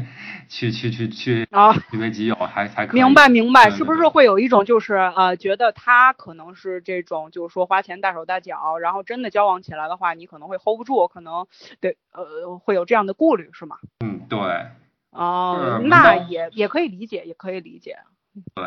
[0.49, 3.03] 去去去去啊，据为己有，还才可以。
[3.03, 11.49] 明白明白，是不是会有一种就是呃，觉得他可能是这种，就是说花钱大手大脚，然后真的交往起来的话，你可能会 hold 不住，可能
[11.81, 13.79] 对呃会有这样的顾虑，是吗？
[14.05, 14.39] 嗯，对。
[15.11, 17.97] 哦，那也也可以理解，也可以理解。
[18.55, 18.65] 对。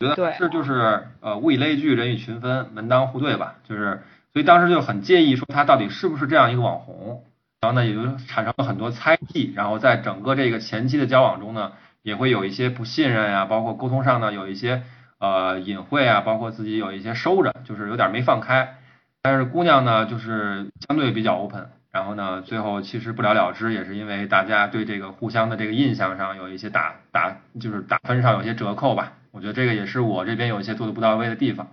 [0.00, 4.02] 觉得是就是呃物以类聚人以群分门当户对吧，就是
[4.34, 7.22] 所以当时就很介意说他到底是不是这样一个网红，
[7.60, 14.82] 然后呢也就产生了很多猜忌，然后在整个这个前期的交往中呢也会有一些不信任呀，包括沟通上呢有一些
[15.20, 18.78] 呃隐晦啊，包括自己有一些收着，就是有点没放开，
[19.22, 29.12] 但是姑娘呢就是相对比较 open，然后呢最后其实不了了之，也是因为大家对这个互相的这个印象上有一些打打就是打分上有些折扣吧。
[29.30, 31.68] 我觉得这个也是我这边有一些做的不到位的地方。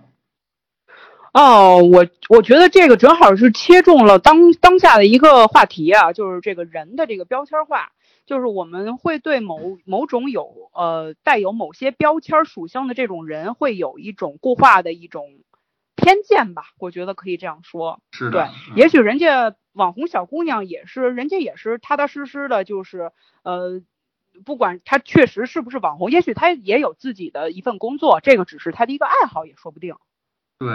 [1.32, 7.92] 哦，我我觉得这个正好是切中了当当下的一个话题啊，就是这个人的这个标签化，
[8.26, 15.26] 就是我们会对某某种有呃带有某些标签属性的这种人，会有一种固化的一种
[15.96, 16.64] 偏见吧。
[16.78, 18.00] 我觉得可以这样说。
[18.12, 18.50] 是的。
[18.74, 23.10] 对，也许人家网红小姑娘也是，人家也是踏踏实实的，就是
[23.42, 23.82] 呃。
[24.46, 29.94] 不管他确实是不是网红，也许他也有自己的一份工作，这个只是他的一个爱好，也说不定。
[30.58, 30.68] 对，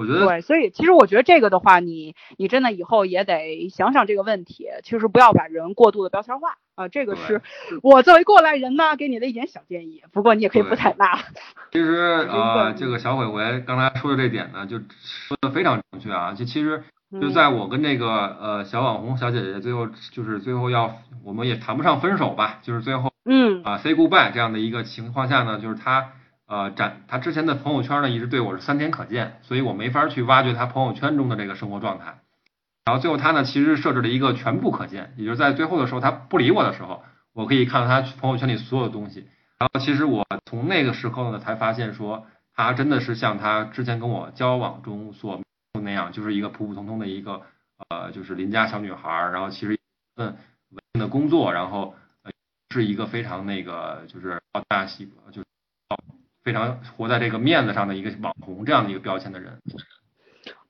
[0.00, 6.88] 我觉得对，所以其实我觉得这个的话，你你真的以后也得想想这个问题，其实不要把人过度的标签化啊。
[6.88, 7.42] 这个是
[7.82, 11.18] 我作为过来人呢给你的一点小建议，不过你也可以不采纳。
[11.70, 16.32] 其实呃，这个小伟伟刚才说的这点呢，就说的非常正确啊。
[16.32, 16.82] 就其实。
[17.20, 18.08] 就在我跟那个
[18.40, 26.12] 呃小网红小姐姐最后就是最后要我们也谈不上分手吧，就是最后嗯啊 say goodbye 这样的一个情况下呢，就是他
[26.50, 32.18] 呃展他之前的朋友圈呢一直对我是三天可见，所以我没法去挖掘他朋友圈中的这个生活状态。
[32.84, 39.28] 然后最后他呢其实设置了一个全部可见，也就是在最后的时候他不理我的时候，我可以看到他朋友圈里所有的东西。
[39.58, 45.40] 然后其实我从那个时候呢才发现说他真的是像他之前跟我交往中所。
[45.82, 47.42] 那样就是一个普普通通的一个
[47.88, 49.78] 呃，就是邻家小女孩，然后其实
[50.16, 50.36] 份
[50.70, 51.94] 稳定的工作，然后
[52.74, 55.46] 是一个非常那个就是大喜就是
[56.42, 59.60] 非常活在这个面子上的一个网红这样的一个标签的人。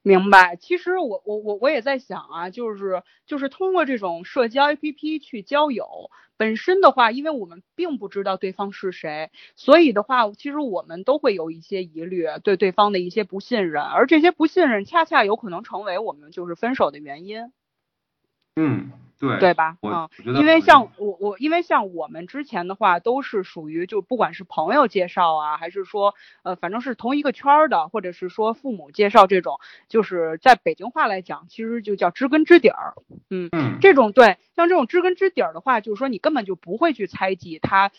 [0.02, 17.52] 明白，其实我我我我也在想啊，就是就是通过这种社交 APP 去交友，本身的话，因为我们并不知道对方是谁，所以的话，其实我们都会有一些疑虑，对对方的一些不信任，而这些不信任恰恰有可能成为我们就是分手的原因。
[18.56, 18.90] 嗯。
[19.20, 19.76] 对对吧？
[19.83, 32.94] 嗯，因为像我我因为像我们之前的话都是属于就不管是朋友介绍啊，还是说呃反正是同一个圈儿的，或者是说父母介绍这种，就是在北京话来讲，其实就叫知根知底儿。
[33.28, 37.92] 嗯，这种对像这种知根知底儿的话，就是说你根本就不会去猜忌他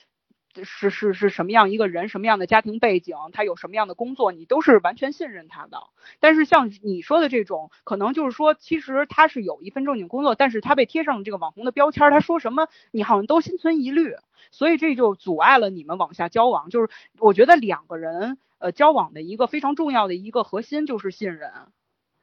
[0.64, 5.78] 是是是什么样一个人，什么样的家庭背景，他有什么样的工作，你都是完全信任他的。
[6.20, 14.16] 但是像你说的这种，可能就是说，其实他是有一份正经工作，但是他被贴上这个网红的标签，他说什么你好像都心存疑虑，
[14.52, 16.70] 所以这就阻碍了你们往下交往。
[16.70, 21.52] 就是我觉得两个人呃交往的一个非常重要的一个核心就是信任，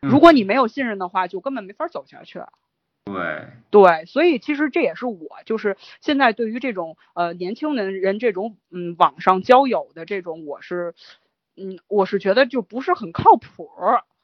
[0.00, 2.42] 如果你没有信任的话，就根本没法走下去。
[3.12, 3.46] 对。
[3.70, 10.94] 对，所以其实这也是我就是现在对于这种呃年轻人人这种嗯网上交友的这种，我是
[11.56, 13.68] 嗯我是觉得就不是很靠谱，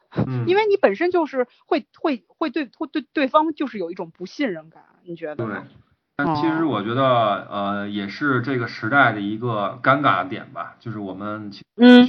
[0.47, 5.44] 因为你本身就是会会会对会对对方就是有一种不信任感，你觉得？
[5.44, 5.57] 对，
[6.16, 11.51] 但其实我觉得呃也是这个时代的一个尴尬点吧，就是我们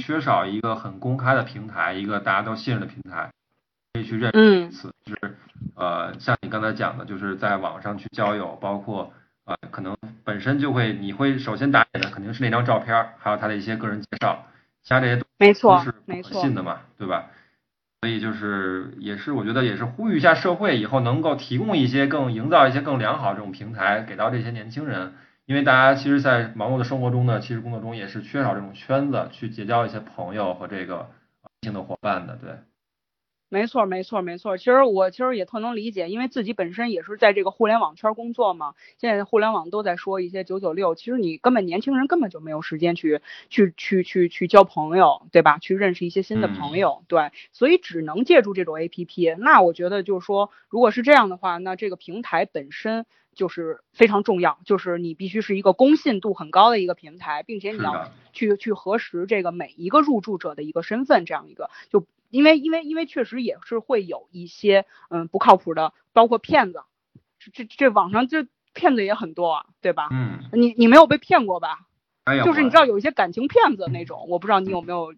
[0.00, 3.28] 缺少一个很公开的平台，一个大家都信任的平台。
[3.92, 5.36] 可以去认识一次，就是
[5.76, 9.12] 呃，像你刚才讲的，就是在网上去交友，包括
[9.44, 14.46] 呃，可能本身就会，你会首先打眼的肯定是那张照片，还有他的一些个人介绍，
[14.82, 17.26] 其他这些没错都是不可信的嘛，对吧？
[18.00, 31.10] 所以就是也是我觉得也是呼吁一下社会，以后能够提供一些更营造一些更良好这种平台给到这些年轻人，因为大家其实，在忙碌的生活中呢，其实工作中也是缺少这种圈子去结交一些朋友和这个
[31.62, 32.50] 性的伙伴的，对。
[33.48, 34.56] 没错，没错，没错。
[34.56, 38.74] 其实我其实也特能理解，因为自己本身也是在这个互联网圈工作嘛。
[38.98, 45.58] 现在互联网都在说一些九九六，其实你根本年轻人根本就没有时间去去去去去交朋友，对吧？
[45.58, 47.30] 去认识一些新的朋友，对。
[47.52, 49.34] 所以只能借助这种 A P P。
[49.38, 62.04] 那我觉得就是说，如果是这样的话，那这个平台本身就是非常重要，就是你必须是一个公信度很高的一个平台，并且你要去去核实这个每一个入驻者的一个身份，这样一个就。
[62.36, 66.82] 因为因为因为确实也是会有一些嗯不靠谱的，包括骗子，
[67.54, 70.08] 这这网上这骗子也很多啊，对吧？
[70.12, 71.86] 嗯，你你没有被骗过吧？
[72.24, 75.14] 哎呀，就是你知道有一些感情骗子那种，我不知道你有没有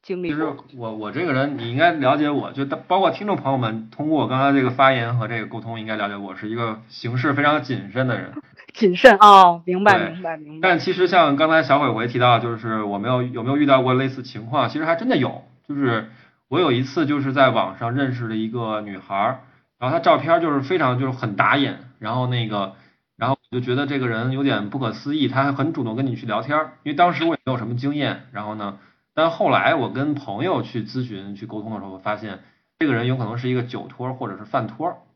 [0.00, 0.36] 经历过。
[0.36, 8.32] 其实我我这个人你应该了解我，就包括听众朋友们通过我刚才这个发言和这个沟通，应该了解我是一个行事非常谨慎的人。
[8.72, 10.68] 谨慎哦，明白明白明白。
[10.68, 14.68] 但其实像刚才小鬼鬼提到，就是我没有有没有遇到过类似情况？
[14.68, 16.08] 其实还真的有，就是。
[16.50, 19.40] 我有一次就是在网上认识了一个女孩儿，
[19.78, 22.74] 然后她照片就是非常就是很打眼，然后那个，
[23.16, 28.80] 然后我就觉得这个人有点不可思议，她还很主动跟你去聊天儿，因为当时我也没有什么经验，然后呢，
[29.14, 32.40] 但后来我跟朋友去咨询去沟通的时候，我发现
[32.80, 35.06] 这个人有可能是一个酒托或者是饭托。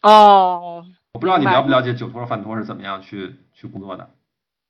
[0.00, 4.08] 哦，我不知道你了不了解酒托饭托是怎么样去去工作的。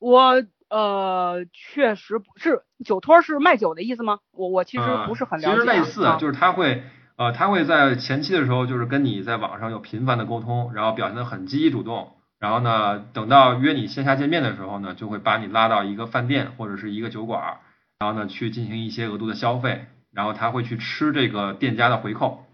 [0.01, 0.43] 我。
[0.70, 4.18] 呃，确实不是酒托是卖酒的意思吗？
[4.33, 5.54] 我我其实不是很了解。
[5.54, 6.83] 其实类似，就是他会
[7.16, 17.59] 呃他会在前期的时候就是跟你在网上有频繁的沟通，然后表现的很积极主动，然后呢等到约你线下见面的时候呢，就会把你拉到一个饭店或者是一个酒馆，
[17.98, 22.44] 然后呢去进行一些额度的消费，然后他会去吃这个店家的回扣。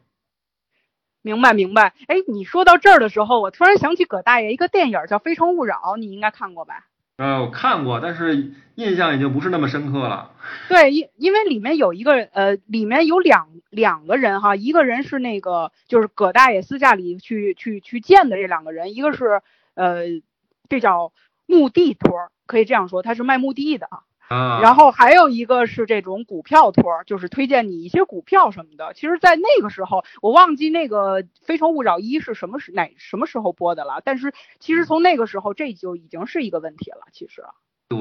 [1.20, 6.85] 明白明白，哎，你说到这儿的时候，我突然想起葛大爷一个电影叫《非诚勿扰》，你应该看过吧？
[7.16, 10.33] 呃，我看过，但是印象已经不是那么深刻了。
[10.68, 19.42] 对，因因为里面有一个呃，里面有两两个人哈，一个人是那个就是葛大爷私下里去去去见的这两个人，一个是
[19.74, 20.05] 呃，
[20.68, 21.12] 这叫
[21.46, 23.87] 墓地托，可以这样说，他是卖墓地的。
[23.87, 24.00] 啊，
[24.62, 28.92] 然后还有一个是这种股票托，就是推荐你一些股票什么的。
[28.94, 34.01] 其实，在那个时候，我忘记那个《非诚勿扰一》是什么时哪什么时候播的了。
[34.05, 36.99] 但是，其实从那个时候，这就已经是一个问题了。
[37.12, 37.42] 其实，
[37.88, 37.99] 对，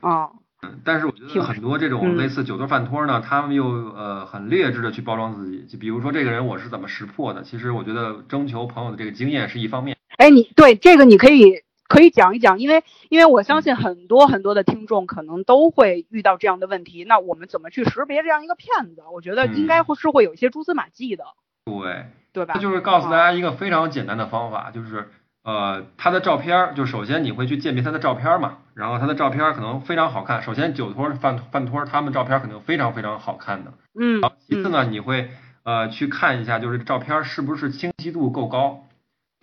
[0.00, 0.30] 啊，
[0.62, 5.64] 嗯，但是我觉得很多这种类似酒托饭托呢，他们又呃很劣质的去包装自己。
[5.68, 7.42] 就比如说这个人我是怎么识破的？
[7.42, 9.96] 其实我觉得征求朋友的这个经验是一方面。
[10.16, 11.65] 哎，你对这个你可以。
[11.88, 17.04] 可以讲一讲，因为因为我相信很多很多的听众可能都会遇到这样的问题。
[17.04, 19.02] 那我们怎么去识别这样一个骗子？
[19.12, 21.24] 我觉得应该会是会有一些蛛丝马迹的。
[21.64, 22.54] 对，对吧？
[22.54, 25.08] 他就是告诉大家一个非常简单的方法，就是
[25.42, 30.42] 呃，他的照片，就首先你会去鉴别他的照片嘛，然后他的照片可能非常好看。
[30.42, 33.72] 首先酒托饭饭托他们照片肯定非常非常好看的。
[33.98, 34.22] 嗯。
[34.40, 35.30] 其次呢，你会
[35.64, 38.85] 呃去看一下，就是照片是不是清晰度够高。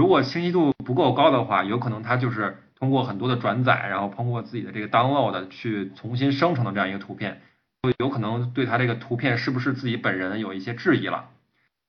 [0.04, 7.40] 如果清晰度不够高的话，有可能他就是通过很多的转载，然后通过自己的这个 download 去重新生成的这样一个图片，
[7.84, 11.30] 就有可能对他这个图片是不是自己本人有一些质疑了。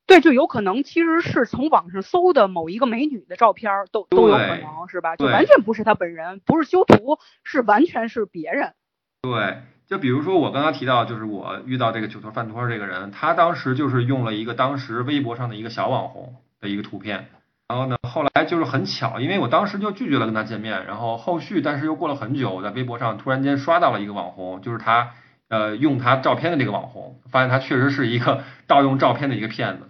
[0.07, 5.17] 对，就有可能其实是从网上搜的某一个美女的照片，都都有可能是吧？
[5.17, 8.75] 就完全不是他本人，不是修图，是完全是别人。
[9.23, 17.27] 对，就比如说我刚刚提到，就是我遇到这个酒托饭托这个人，他当时就是用了一个当时微博上的一个小网红的一个图片。
[17.67, 25.13] 然后呢，后来就是很巧，因为我当时就拒绝了跟他见面，然后后续但是又过了很久，我在微博上突然间刷到了一个网红，就是他
[25.49, 29.89] 呃用他照片的这个网红，发现他确实是一个 盗用照片的一个骗子。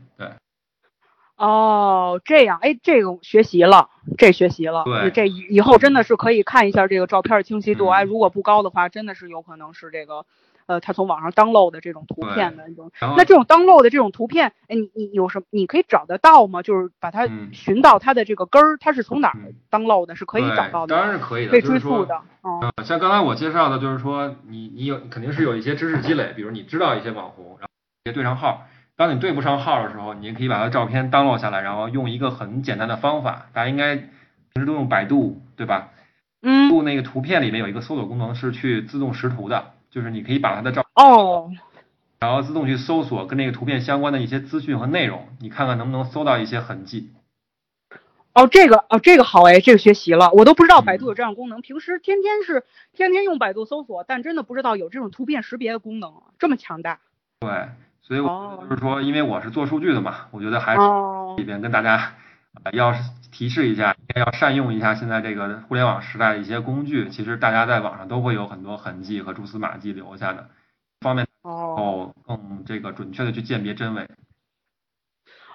[1.38, 1.46] 对。
[1.46, 10.26] 哦，这样，哎，这个学习了，这学习了，对，这以后真的是可以看一下这个照片清晰度，哎，如果不高的话，真的是有可能是这个。
[10.68, 15.46] 呃，他从网上 download 的这种图片的那种，那这种 download 的这种图片，哎，你你有什么？
[15.52, 16.64] 你可以找得到吗？
[16.64, 20.16] 就是把它寻到它的这个根儿，它是从哪儿 download 的？
[20.16, 22.20] 是可以找到的，当然是可以的，可以追溯的。
[22.44, 27.70] 嗯，像刚才我介绍的，就是说你你有肯定是有一些知识积累，比如你知道一些网红，然后
[28.04, 28.66] 别对上号。
[28.96, 34.10] 当你对不上号的时候，你可以把他照片 download 下来，然后用一个很简单的方法，大家应该平
[34.60, 35.92] 时都用百度对吧？
[36.42, 39.72] 嗯，度那个图片里面有一个搜索功能是去自动识图的。
[39.92, 41.50] 就是你可以把它的照哦，
[42.20, 47.14] 然后自动去搜索跟那个图片相关的一些资讯和内容，你看看能不能搜到一些痕迹。
[48.34, 57.00] 哦，这个哦，这个好哎，这个学习了，我都不知道百度有这样功能，平时天天是天天用百度搜索，但真的不知道有这种图片识别的功能，这么强大。
[57.40, 57.70] 对，
[58.08, 60.82] 所以我就是说，因为我是做数据的嘛，我觉得还是
[61.38, 62.14] 里边跟大家
[62.72, 67.10] 要是提示一下，要善用一下现在这个互联网时代的一些工具。
[67.10, 70.52] 其实大家在网上都会有很多痕迹和蛛丝马迹留下的，
[71.02, 74.08] 方便哦更这个准确的去鉴别真伪。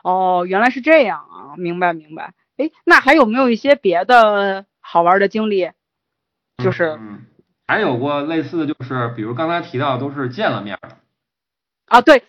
[0.03, 2.35] 哦，原来是这样啊，明白明白。
[2.57, 5.71] 哎，那还有没有一些别的好玩的经历？
[6.59, 7.27] 就是嗯，
[7.69, 10.77] 还有过类似的就是，比如刚才提到都是见了面
[11.90, 12.22] 啊，对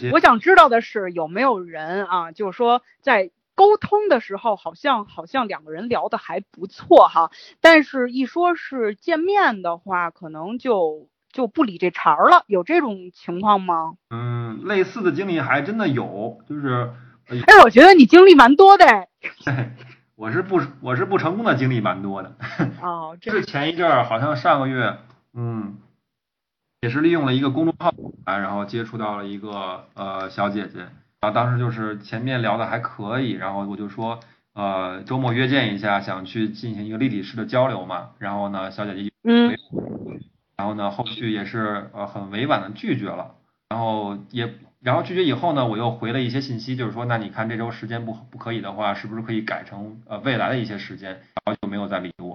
[0.00, 3.30] 对，我想知道的是有没有人啊，就是说在。
[3.58, 13.94] 沟通的时候好像好像两个人聊的还不错哈，但是一说是见面的话，可能就就不理这茬儿了，有这种情况吗？
[14.10, 16.92] 嗯，类似的经历还真的有，就是，
[17.26, 18.86] 哎，我觉得你经历蛮多的。
[20.14, 22.36] 我是不我是不成功的经历蛮多的。
[22.80, 24.98] 哦，这 是前一阵儿，好像上个月，
[25.34, 25.78] 嗯，
[26.80, 27.92] 也是利用了一个公众号
[28.24, 30.86] 啊，然后接触到了一个呃小姐姐。
[31.20, 34.20] 然后当时就是前面聊的还可以，然后我就说，
[34.54, 38.10] 呃，周末约见一下，想去进行一个立体式的交流嘛。
[38.18, 39.56] 然后呢，小姐姐嗯，
[40.56, 43.34] 然后呢，后续也是呃很委婉的拒绝了。
[43.68, 51.10] 然后也，然后拒绝以后呢，我又回了一些信息，就是说，那你看这周时间不不可以的话，是不是可以改成呃未来的一些时间？
[51.10, 52.27] 然后就没有再理我。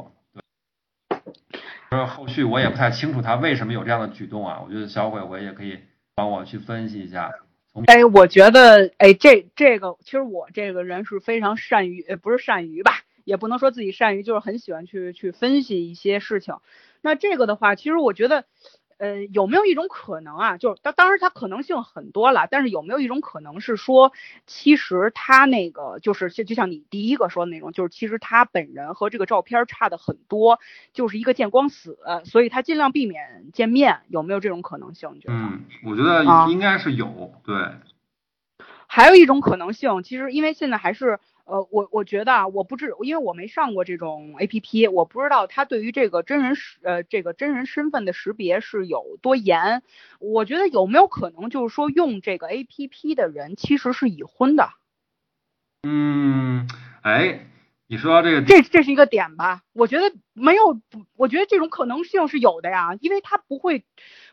[2.05, 4.61] 后续我也不太清楚他为什么有这样的举动啊。
[4.65, 5.79] 我觉得小鬼，我也可以
[6.15, 7.31] 帮我去分析一下。
[7.87, 12.91] 哎，我觉得，哎，这这个其实我这个人是非常善于，呃，不是善于吧，
[13.23, 16.55] 也不能说自己善于，就是很喜欢去去分析一些事情。
[17.01, 18.45] 那这个的话，其实我觉得。
[19.03, 20.57] 呃，有没有一种可能啊？
[20.57, 24.13] 就是当当然它可能性很多了，但是有没有一种可能是说，
[24.47, 30.61] 其实他那个就是就就像你第一个说的那种，就是其实他本人和这个照片差的很多，
[30.93, 35.11] 就是一个见光死，所以他尽量避免见面，有没有这种可能性？
[35.15, 35.33] 你觉得？
[35.33, 37.57] 嗯，我觉得应该是有，对。
[38.87, 41.19] 还有一种可能性，其实因为现在还是。
[41.45, 49.83] 呃，我我觉得啊，我不知，因为我没上过这种 A P P，我不知道它对于这个真人识呃这个真人身份的识别是有多严。
[50.19, 54.69] 我觉得有没有可能就是说用这个 A P P 的人其实是已婚的？
[55.83, 56.67] 嗯，
[57.01, 57.47] 哎。
[57.87, 59.61] 你说这个，这这是一个点吧？
[59.73, 60.81] 我觉得没有，
[61.15, 63.83] 我觉得这种可能性是有的呀，因为他不会，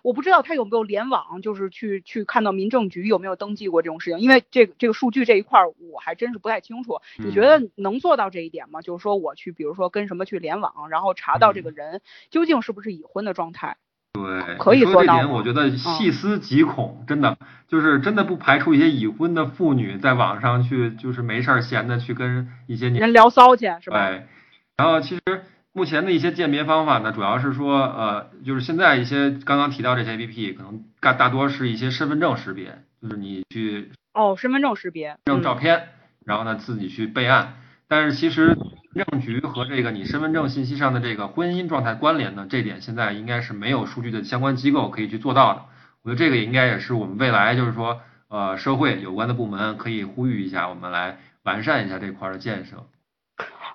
[0.03, 5.61] 我不知道他有没有联网，就是去去看到民政局有没有登记过这种事情，因为这个这个数据这一块
[5.91, 7.01] 我还真是不太清楚。
[7.19, 8.81] 你觉得能做到这一点吗？
[8.81, 13.77] 就是说我去，比如说跟什么去联网，然后查到这个人究竟是不是已婚的状态？
[14.13, 15.01] 对，可以做到。
[15.01, 17.37] 这点我觉得细思极恐，真的
[17.69, 24.09] 就是真的不排除一些已婚的妇女在网上去，就是没事儿闲的去跟一些人聊骚去，是吧？
[24.09, 24.27] 对。
[24.77, 25.23] 然后其实
[25.73, 35.89] 目前的一些鉴别方法呢，主要是说，呃，就是现在一些刚刚提到这些 A P P，可能大大多是一些身份证识别，就是你去哦，身份证识别，证照片，
[36.25, 37.55] 然后呢自己去备案。
[37.91, 38.57] 但是其实
[38.95, 45.63] 证局和这个你身份证信息上的这个婚姻状态关联呢，这点现在应该是没有数据的相关机构可以去做到的。
[46.03, 52.87] 我觉得这个应该也是我们未来就是说，呃，社会有关的部门可以呼吁一下，我们来完善一下这块的建设。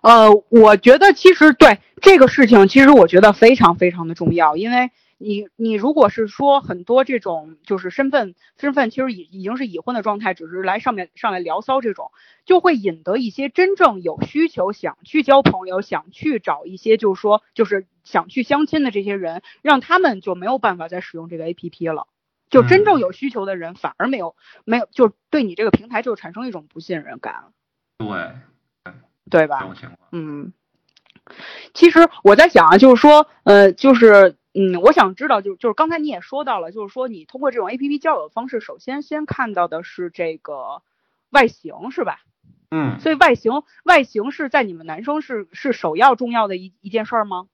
[0.02, 4.92] 呃，我觉得其实对这个事情，其实我觉得非常非常的重要，因为。
[5.26, 12.12] 你你如果是说很多这种就是身份身份其实已已经是已婚的状态，只是来上面上来聊骚这种，
[12.46, 22.08] 就会引得一些真正有需求想去交朋友、想去找一些就是说就是想去相亲的这些人，让他们就没有办法再使用这个 A P P 了。
[22.48, 27.46] 就真正有需求的人反而没有没有就对你这个平台就产生一种不信任感。
[27.98, 28.08] 对，
[29.30, 29.68] 对吧？
[30.12, 30.54] 嗯，
[31.74, 40.82] 其实我在想啊，就是说，呃，就是嗯，我想知道，就就是刚才你也说到了，就是说你通过这种 A P P 交友的方式，首先先看到的是这个
[41.30, 42.20] 外形，是吧？
[42.72, 47.48] 嗯，所以外形外形是在你们男生是是首要重要的一一件事儿吗？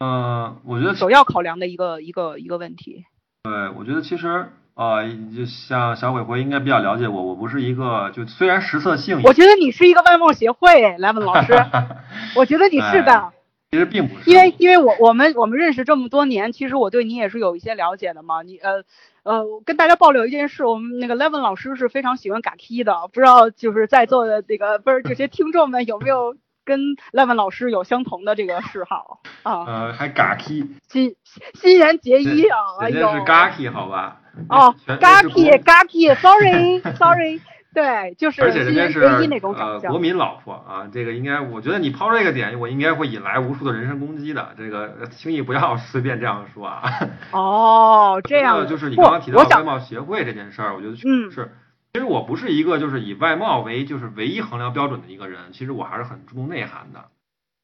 [0.00, 3.04] 嗯，我觉得首要考量的一个一个一个问题。
[3.44, 11.52] 对，我觉得其实呃，就像小鬼鬼应该比较了解我，我不是一个就虽然实测性，我觉得你是一个外貌协会，莱文老师，
[12.34, 13.32] 我觉得你是的。
[13.76, 18.40] 其实并不是，因为因为我我们我们认识这么多年，其实我对你也是有一些了解的嘛。
[18.40, 18.84] 你呃
[19.22, 26.80] 呃，跟大家爆料一件事，我们那个 Levin 老师是非常喜欢嘎 K 的，不知道就是在座的这个不是这些听众们有没有跟
[27.12, 29.64] Levin 老师有相同的这个嗜好啊？
[29.66, 31.14] 呃，还嘎 K，新
[31.52, 32.56] 新垣结衣啊！
[32.80, 34.22] 哎呦，是嘎 K 好吧？
[34.48, 37.40] 哦，嘎 K 嘎 K，Sorry Sorry。
[37.76, 46.82] 对，就是而且人家是呃国民老婆啊，这个应该，我觉得你抛这个点，我应该会引来无数的人身攻击的，这个轻易不要 随便这样说啊。
[47.32, 51.50] 哦，这样就是你刚刚提到外貌协会这件事儿，我觉得确实是，
[51.92, 57.04] 其实我不是一个就是以外貌为就是唯一衡量标准的一个人，其实我还是很注重内涵的。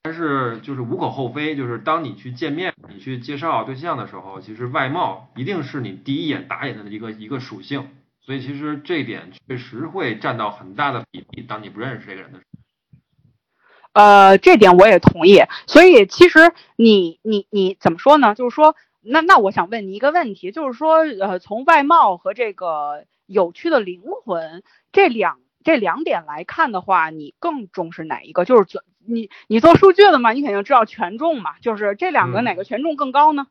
[0.02, 7.86] 但是就是无可厚非，就是当你去见面、你去介绍对象的时候，其实外貌一定是你第一眼打眼的一个一个属性。
[8.24, 11.42] 所以其实这一点确实会占到很大的比例。
[11.42, 15.42] 当你不认识这个人的时候，呃，这点我也同意。
[15.66, 18.36] 所以其实你你你怎么说呢？
[18.36, 24.62] 就是说，那那我想问你一个问题，就是说，呃，从外貌和这个有趣的灵魂
[24.92, 28.44] 这两这两点来看的话，你更重视哪一个？
[28.44, 33.48] 就是做你你做数据的嘛，你肯定知道权重嘛，就是这两个哪个权重更高呢？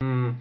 [0.00, 0.40] 嗯，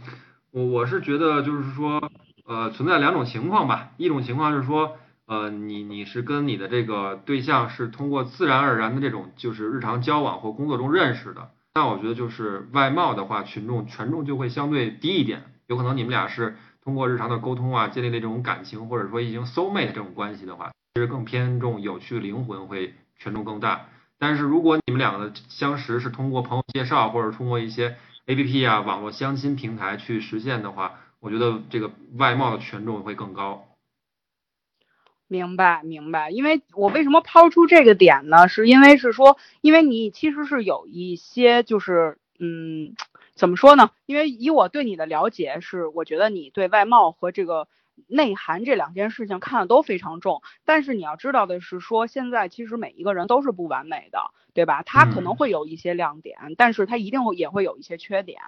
[0.50, 2.12] 我我是觉得就是说。
[2.48, 4.96] 呃，存在两种情况吧，一种情况是说，
[5.26, 23.88] 呃，你你是跟你的这个对象是通过自然而然的这种就是日常交往或工作中认识的，那我觉得就是外貌的话，群众权重就会相对低一点，有可能你们俩是通过日常的沟通啊，建立的这种感情，或者说已经 soul mate 这种关系的话，其实更偏重有趣的灵魂会权重更大。
[24.18, 33.68] 但是如果你们两个的相识是通过朋友介绍或者通过一些 A P P 啊网络相亲平台去实现的话，我觉得这个外贸的权重会更高。
[35.28, 36.30] 明白，明白。
[36.32, 38.48] 因为我为什么抛出这个点呢？
[38.48, 42.96] 是因为是说，因为你其实是有一些，就是嗯，
[43.36, 43.92] 怎么说呢？
[44.06, 47.68] 因为以我对你的了解，是我觉得你对外贸和这个。
[48.06, 54.84] 内涵这两件事情看的都非常重，但是你要知道的是，说现在其实每一个人都是不完美的，对吧？
[54.84, 58.40] 他可能会有一些亮点，但是他一定会也会有一些缺点。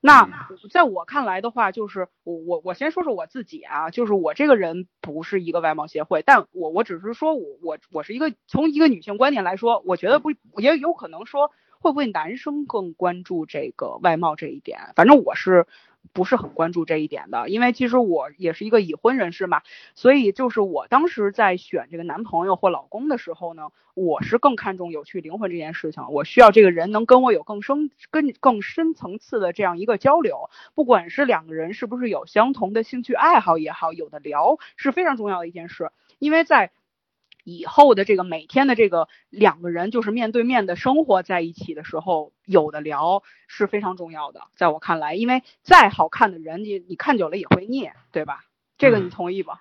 [0.00, 14.92] 那在我看来的话，就是我我我先说说我自己啊，就是我这个人不是一个外貌协会，但我我只是说我我我是一个从一个女性观点来说，我觉得不也有可能说会不会男生更关注这个外貌这一点？
[14.96, 15.66] 反正我是。
[16.12, 19.62] 不是很关注这一点的，因为其实我也是一个已婚人士嘛，
[19.94, 36.70] 所以就是我当时在选这个男朋友或老公的时候呢，我是更看重有趣灵魂这件事情，我需要这个人能跟我有更深、更更深层次的这样一个交流，不管是两个人是不是有相同的兴趣爱好也好，有的聊是非常重要的一件事，因为在。
[37.46, 48.44] 以后的这个每天的这个两个人就是面对面的生活在一起的时候，有的聊是非常重要的，在我看来，因为再好看的人，你你看久了也会腻，对吧？
[48.78, 49.60] 这个你同意吧？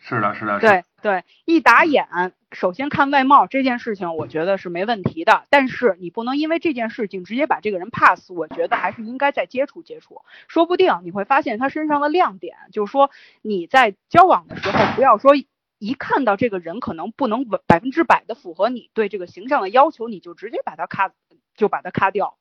[0.00, 0.58] 是的，是的。
[0.58, 5.44] 对对，一打眼，首先看外貌这件事情，我觉得是没问题的。
[5.50, 12.56] 但是你不能因为这件事情直接把这个人 pass，我觉得还是应该再接触接触，说不定你会发现他身上的亮点。
[12.72, 15.30] 就是说你在交往的时候，不要说。
[15.78, 21.12] 一看到这个人可能不能百分之百的符合你对这个形象的要求，你就直接把他咔
[21.54, 22.38] 就把他咔掉。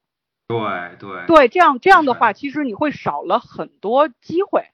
[0.48, 0.58] 对
[1.00, 4.70] 对对，这样这样的话，其实你会少了很多机会。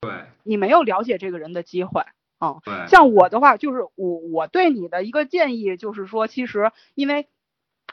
[0.00, 2.04] 对，你没有了解这个人的机会。
[2.40, 2.86] 嗯，对。
[2.88, 7.28] 像我的话，就是我我对你的一个建议就是说，其实因为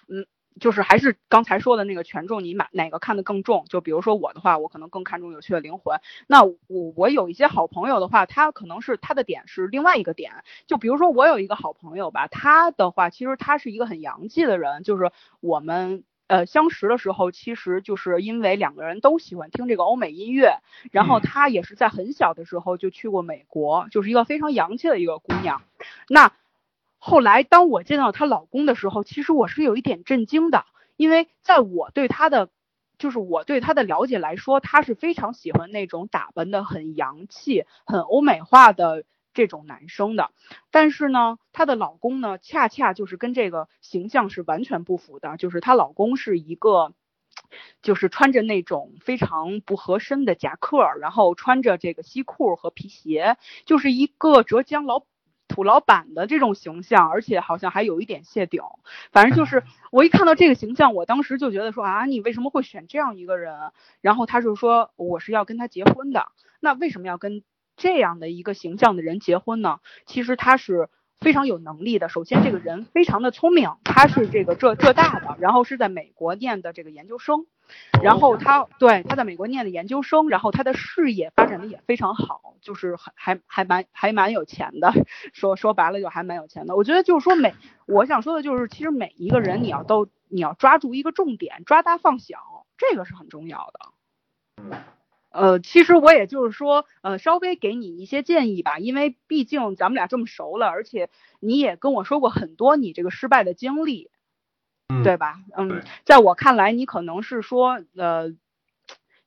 [0.07, 0.25] 嗯。
[0.59, 3.65] 就是还是刚才说的那个权重，你买哪个看得更重？
[3.69, 5.99] 就比如说我的话，我可能更看重有趣的灵魂。
[6.27, 6.55] 那我
[6.95, 10.31] 我有一些好朋友的话，他可能是他的点是另外一个点。
[10.67, 14.83] 就比如说我有一个好朋友吧，他的话其实他是一个很洋气的人。
[14.83, 20.59] 就是我们呃相识的时候，其实就是因为两个人都喜欢听这个欧美音乐，
[20.91, 25.61] 然后他也是在很小的时候就去过美国，就是一个非常洋气的一个姑娘。
[26.07, 26.31] 那
[27.03, 30.65] 后来，当我见到她老公的时候，其实我是有一点震惊的，
[30.97, 32.49] 因为在我对她的，
[32.99, 40.29] 就是我对她的了解来说，她是非常喜欢那种打扮的很洋气、很欧美化的这种男生的，
[40.69, 46.93] 但是呢，她的老公呢，恰恰就是跟这个形象是完全不符的，就是她老公是一个，
[47.81, 55.03] 就是穿着那种非常不合身的夹克，然后穿着这个西裤和皮鞋，就是一个浙江老
[55.51, 58.61] 土老板的这种形象，而且好像还有一点谢顶，
[59.11, 63.53] 反正就是我一看到这个形象，我当时就觉得说啊，你为什么会选这样一个人？
[64.01, 67.43] 然后他就说我是要跟他结婚的，那为什么要跟？
[67.77, 70.89] 这样的一个形象的人结婚呢，其实他是
[71.21, 72.09] 非常有能力的。
[72.09, 77.45] 首先，这个人非常的聪明，他是这个浙浙大的，然后是在美国念的这个研究生，
[78.01, 84.91] 然后他对他在美国念的研究生，然后他的事业发展的也非常好，就是还还还蛮还蛮有钱的。
[85.31, 86.75] 说说白了就还蛮有钱的。
[86.75, 87.53] 我觉得就是说每
[87.85, 94.73] 我想说的就是，其实每一个人你要都你要抓住一个重点，抓大放小，这个是很重要的。
[95.31, 101.09] 呃，其实我也就是说，呃，稍微给你一些建议吧，因为毕竟咱们俩这么熟了，而且
[101.39, 104.09] 你也跟我说过很多你这个失败的经历，
[105.03, 105.39] 对吧？
[105.57, 108.35] 嗯，在我看来，你可能是说，呃，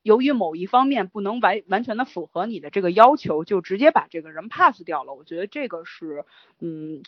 [0.03, 5.15] 由于某一方面不能完完全的符合你的这个要求，就直接把这个人 pass 掉了。
[5.15, 6.27] 我觉得这个是，
[6.61, 7.03] 嗯，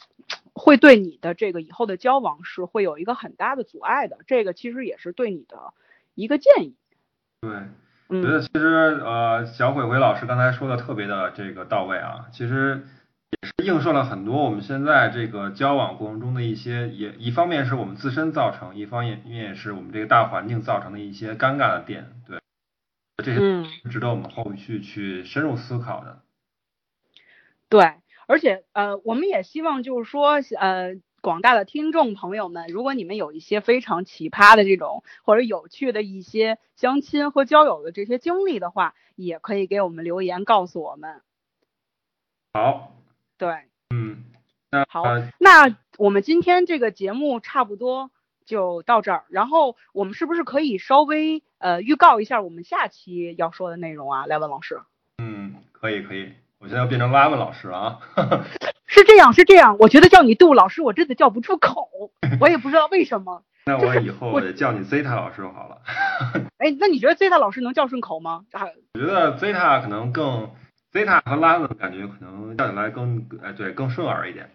[0.55, 4.19] 会对你的这个以后的交往是会有一个很大的阻碍的。
[4.27, 5.75] 这个其实也是对你的
[6.15, 6.77] 一个建议。
[7.43, 7.51] 对。
[8.09, 12.87] 觉得其实呃，小鬼鬼老师刚才说的特别的这个到位啊，其实
[13.31, 22.39] 也是映射了很多我们现在这个交往过程中的一些，也一方面是我们自身造成，一方面也是我们这个大环境造成的一些尴尬的点，对，
[23.25, 26.21] 这些值得我们后续去深入思考的。
[27.69, 27.95] 对，
[28.29, 30.95] 而且呃，我们也希望就是说呃。
[31.27, 41.23] 广大的听众朋友们，如果你们有一些非常奇葩的这种或者有趣的一些相亲和交友的这些经历的话，也可以给我们留言告诉我们。
[42.55, 42.93] 好，
[43.39, 43.57] 对，
[43.91, 44.23] 嗯，
[44.71, 45.03] 那好，
[45.41, 48.13] 那我们今天这个节目差不多
[48.45, 54.81] 就到这儿，然后我们是不是可以稍微呃预告一下我们下期要说的内容啊，莱文老师？
[55.19, 57.99] 嗯，可以可以，我现在要变成拉文老师了啊。
[58.87, 59.77] 是这样，是这样。
[59.79, 61.89] 我觉得叫你杜老师，我真的叫不出口，
[62.41, 63.43] 我也不知道为什么。
[63.69, 65.83] 那我以后叫你 Zeta 老师就好了。
[66.59, 68.45] 哎，那你觉得 Zeta 老师能叫顺口吗？
[68.95, 70.53] 我觉得 Zeta 可能更
[70.93, 74.49] Zeta 和 Lam 感觉可能叫起来更哎对更顺耳一点。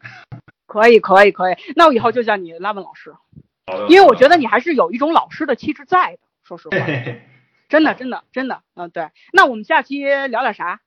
[0.66, 3.14] 可以可以可以，那我以后就叫你 Lam 老师。
[3.90, 6.78] 因为我觉得你还是有一种老师的气质在的，说实话。
[7.68, 9.10] 真的真的真的，嗯对。
[9.34, 10.80] 那我们下期聊点啥？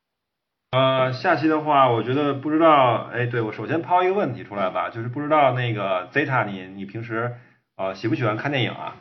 [0.75, 7.37] 呃，下期的话，我觉得不知道，哎，对我首先抛一个问题出来吧，就是不知道那个 Zeta，你你平时
[7.77, 8.97] 呃喜不喜欢看电影啊？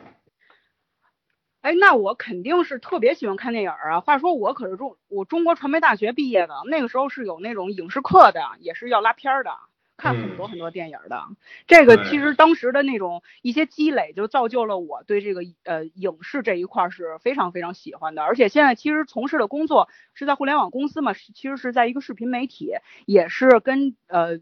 [1.62, 3.98] 哎，那我肯定是特别喜欢看电影啊。
[3.98, 9.50] 话说我可是中我中国传媒大学毕业的，那个时候是有那种影视课的，也是要拉片儿的。
[9.96, 11.24] 看很多很多电影的，
[11.66, 18.22] 这个其实当时的那种一些积累，就造就了我对这个呃影视这一块是非常非常喜欢的。
[18.22, 22.72] 而且现在其实从事的工作是在互联网公司嘛，其实是在一个视频媒体，
[23.06, 24.40] 也是跟呃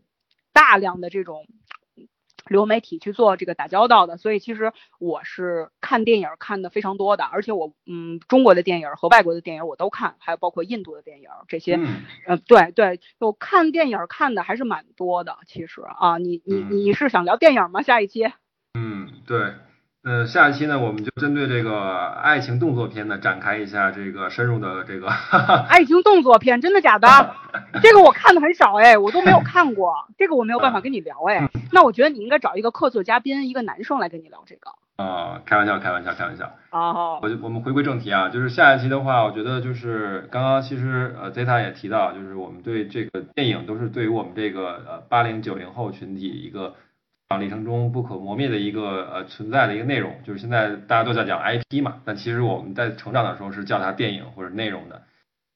[0.53, 1.47] 大量的这种。
[2.53, 11.75] 流媒体去做这个打交道的，所以其实我是看电影看的非常多的，而且我嗯中国的电影和外国的电影我都看，还有包括印度的电影这些，
[12.29, 17.83] 嗯对对，我看电影看的还是蛮多的，其实啊，你你你是想聊电影吗？
[17.83, 18.27] 下一期？
[18.79, 19.55] 嗯，对。
[20.05, 25.07] 呃，下一期呢，我们就针对这个爱情动作片呢，展开一下这个深入的这个
[25.71, 27.07] 爱情动作片，真的假的？
[27.81, 31.49] 这个我看的很少哎，我都没有看过，这个我没有办法跟你聊哎。
[31.71, 34.73] 那我觉得你应该找一个客座嘉宾，一个男生来跟你聊这个。
[34.97, 36.53] 啊，开玩笑，开玩笑，开玩笑。
[36.73, 37.21] 哦。
[37.23, 46.75] 我我们回归正题啊，就是下一期的话，我觉得就是刚刚其实呃 Zeta 也提到，就是我们对这个电影都是对于我们这个呃八零九零后群体一个。
[47.41, 55.03] 历程中不可磨灭的一个呃存在的一个内容，就是现在大家都在讲 IP 嘛，但其实我们在成长的时候是叫它电影或者内容的。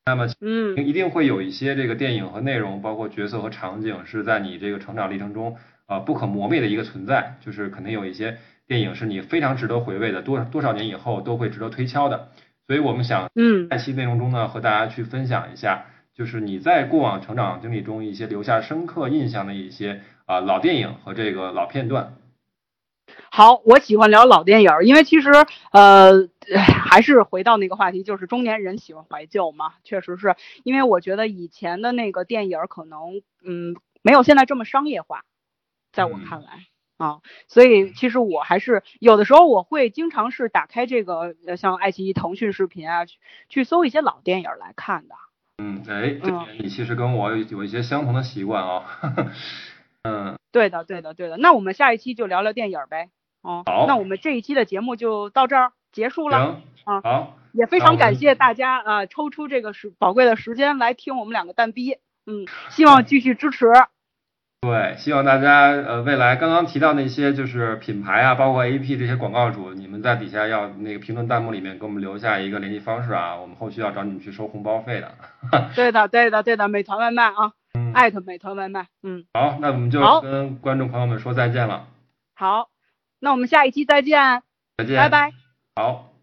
[0.05, 5.57] 那么，嗯，一定会有一些这个电影和内容，包括角色和场景，是在你这个成长历程中
[5.87, 7.35] 啊不可磨灭的一个存在。
[7.41, 12.29] 就是肯定有一些电影是你非常值得回味的，多多少年以后都会值得推敲的。
[12.69, 20.03] 所以我们想，嗯，下期内容中呢，和大家去分享一下，就是你在过往成长经历中一些留下深刻印象的一些。
[20.27, 22.17] 啊，老电影和这个老片段。
[23.31, 25.31] 好，我喜欢聊老电影，因为其实
[25.71, 26.29] 呃，
[26.89, 29.75] 还是回到那个话题，就是中年人喜欢怀旧嘛。
[29.85, 35.23] 确实是因为我觉得以前的那个电影可能嗯没有现在这么商业化，
[35.93, 36.67] 在我看来
[36.97, 43.19] 啊，所以其实我还是有的时候我会经常是打开这个呃像爱奇艺、腾讯视频啊去
[43.49, 45.15] 去搜一些老电影来看的。
[45.59, 48.85] 嗯，哎，这点你其实跟我有有一些相同的习惯啊。
[50.07, 51.37] 嗯，对的，对的，对的。
[51.37, 53.11] 那我们下一期就聊聊电影呗。
[53.43, 53.87] 哦，好。
[53.87, 56.39] 那我们这一期的节目就到这儿结束了。
[56.39, 56.95] 行。
[56.95, 57.37] 啊，好。
[57.53, 61.97] 也非常感谢大家啊，抽出这个时宝贵的时间来听我们两个蛋逼。
[62.27, 63.67] 嗯，希望继续支持。
[64.63, 75.15] 对，希望大家呃未来刚刚提到那些就是品牌啊，包括 A P 这些广告主，你们在底下要那个评论弹幕里面给我们留下一个联系方式啊，我们后续要找你们去收红包费的。
[75.77, 77.53] 对的，对的，对的，美团外卖啊，
[77.95, 79.25] 艾特美团外卖，嗯。
[79.35, 81.89] 好，那我们就跟观众朋友们说再见了。
[82.35, 82.69] 好，
[83.21, 84.43] 那我们下一期再见。
[84.77, 84.97] 再见。
[84.97, 85.33] 拜拜。
[85.75, 86.16] 好。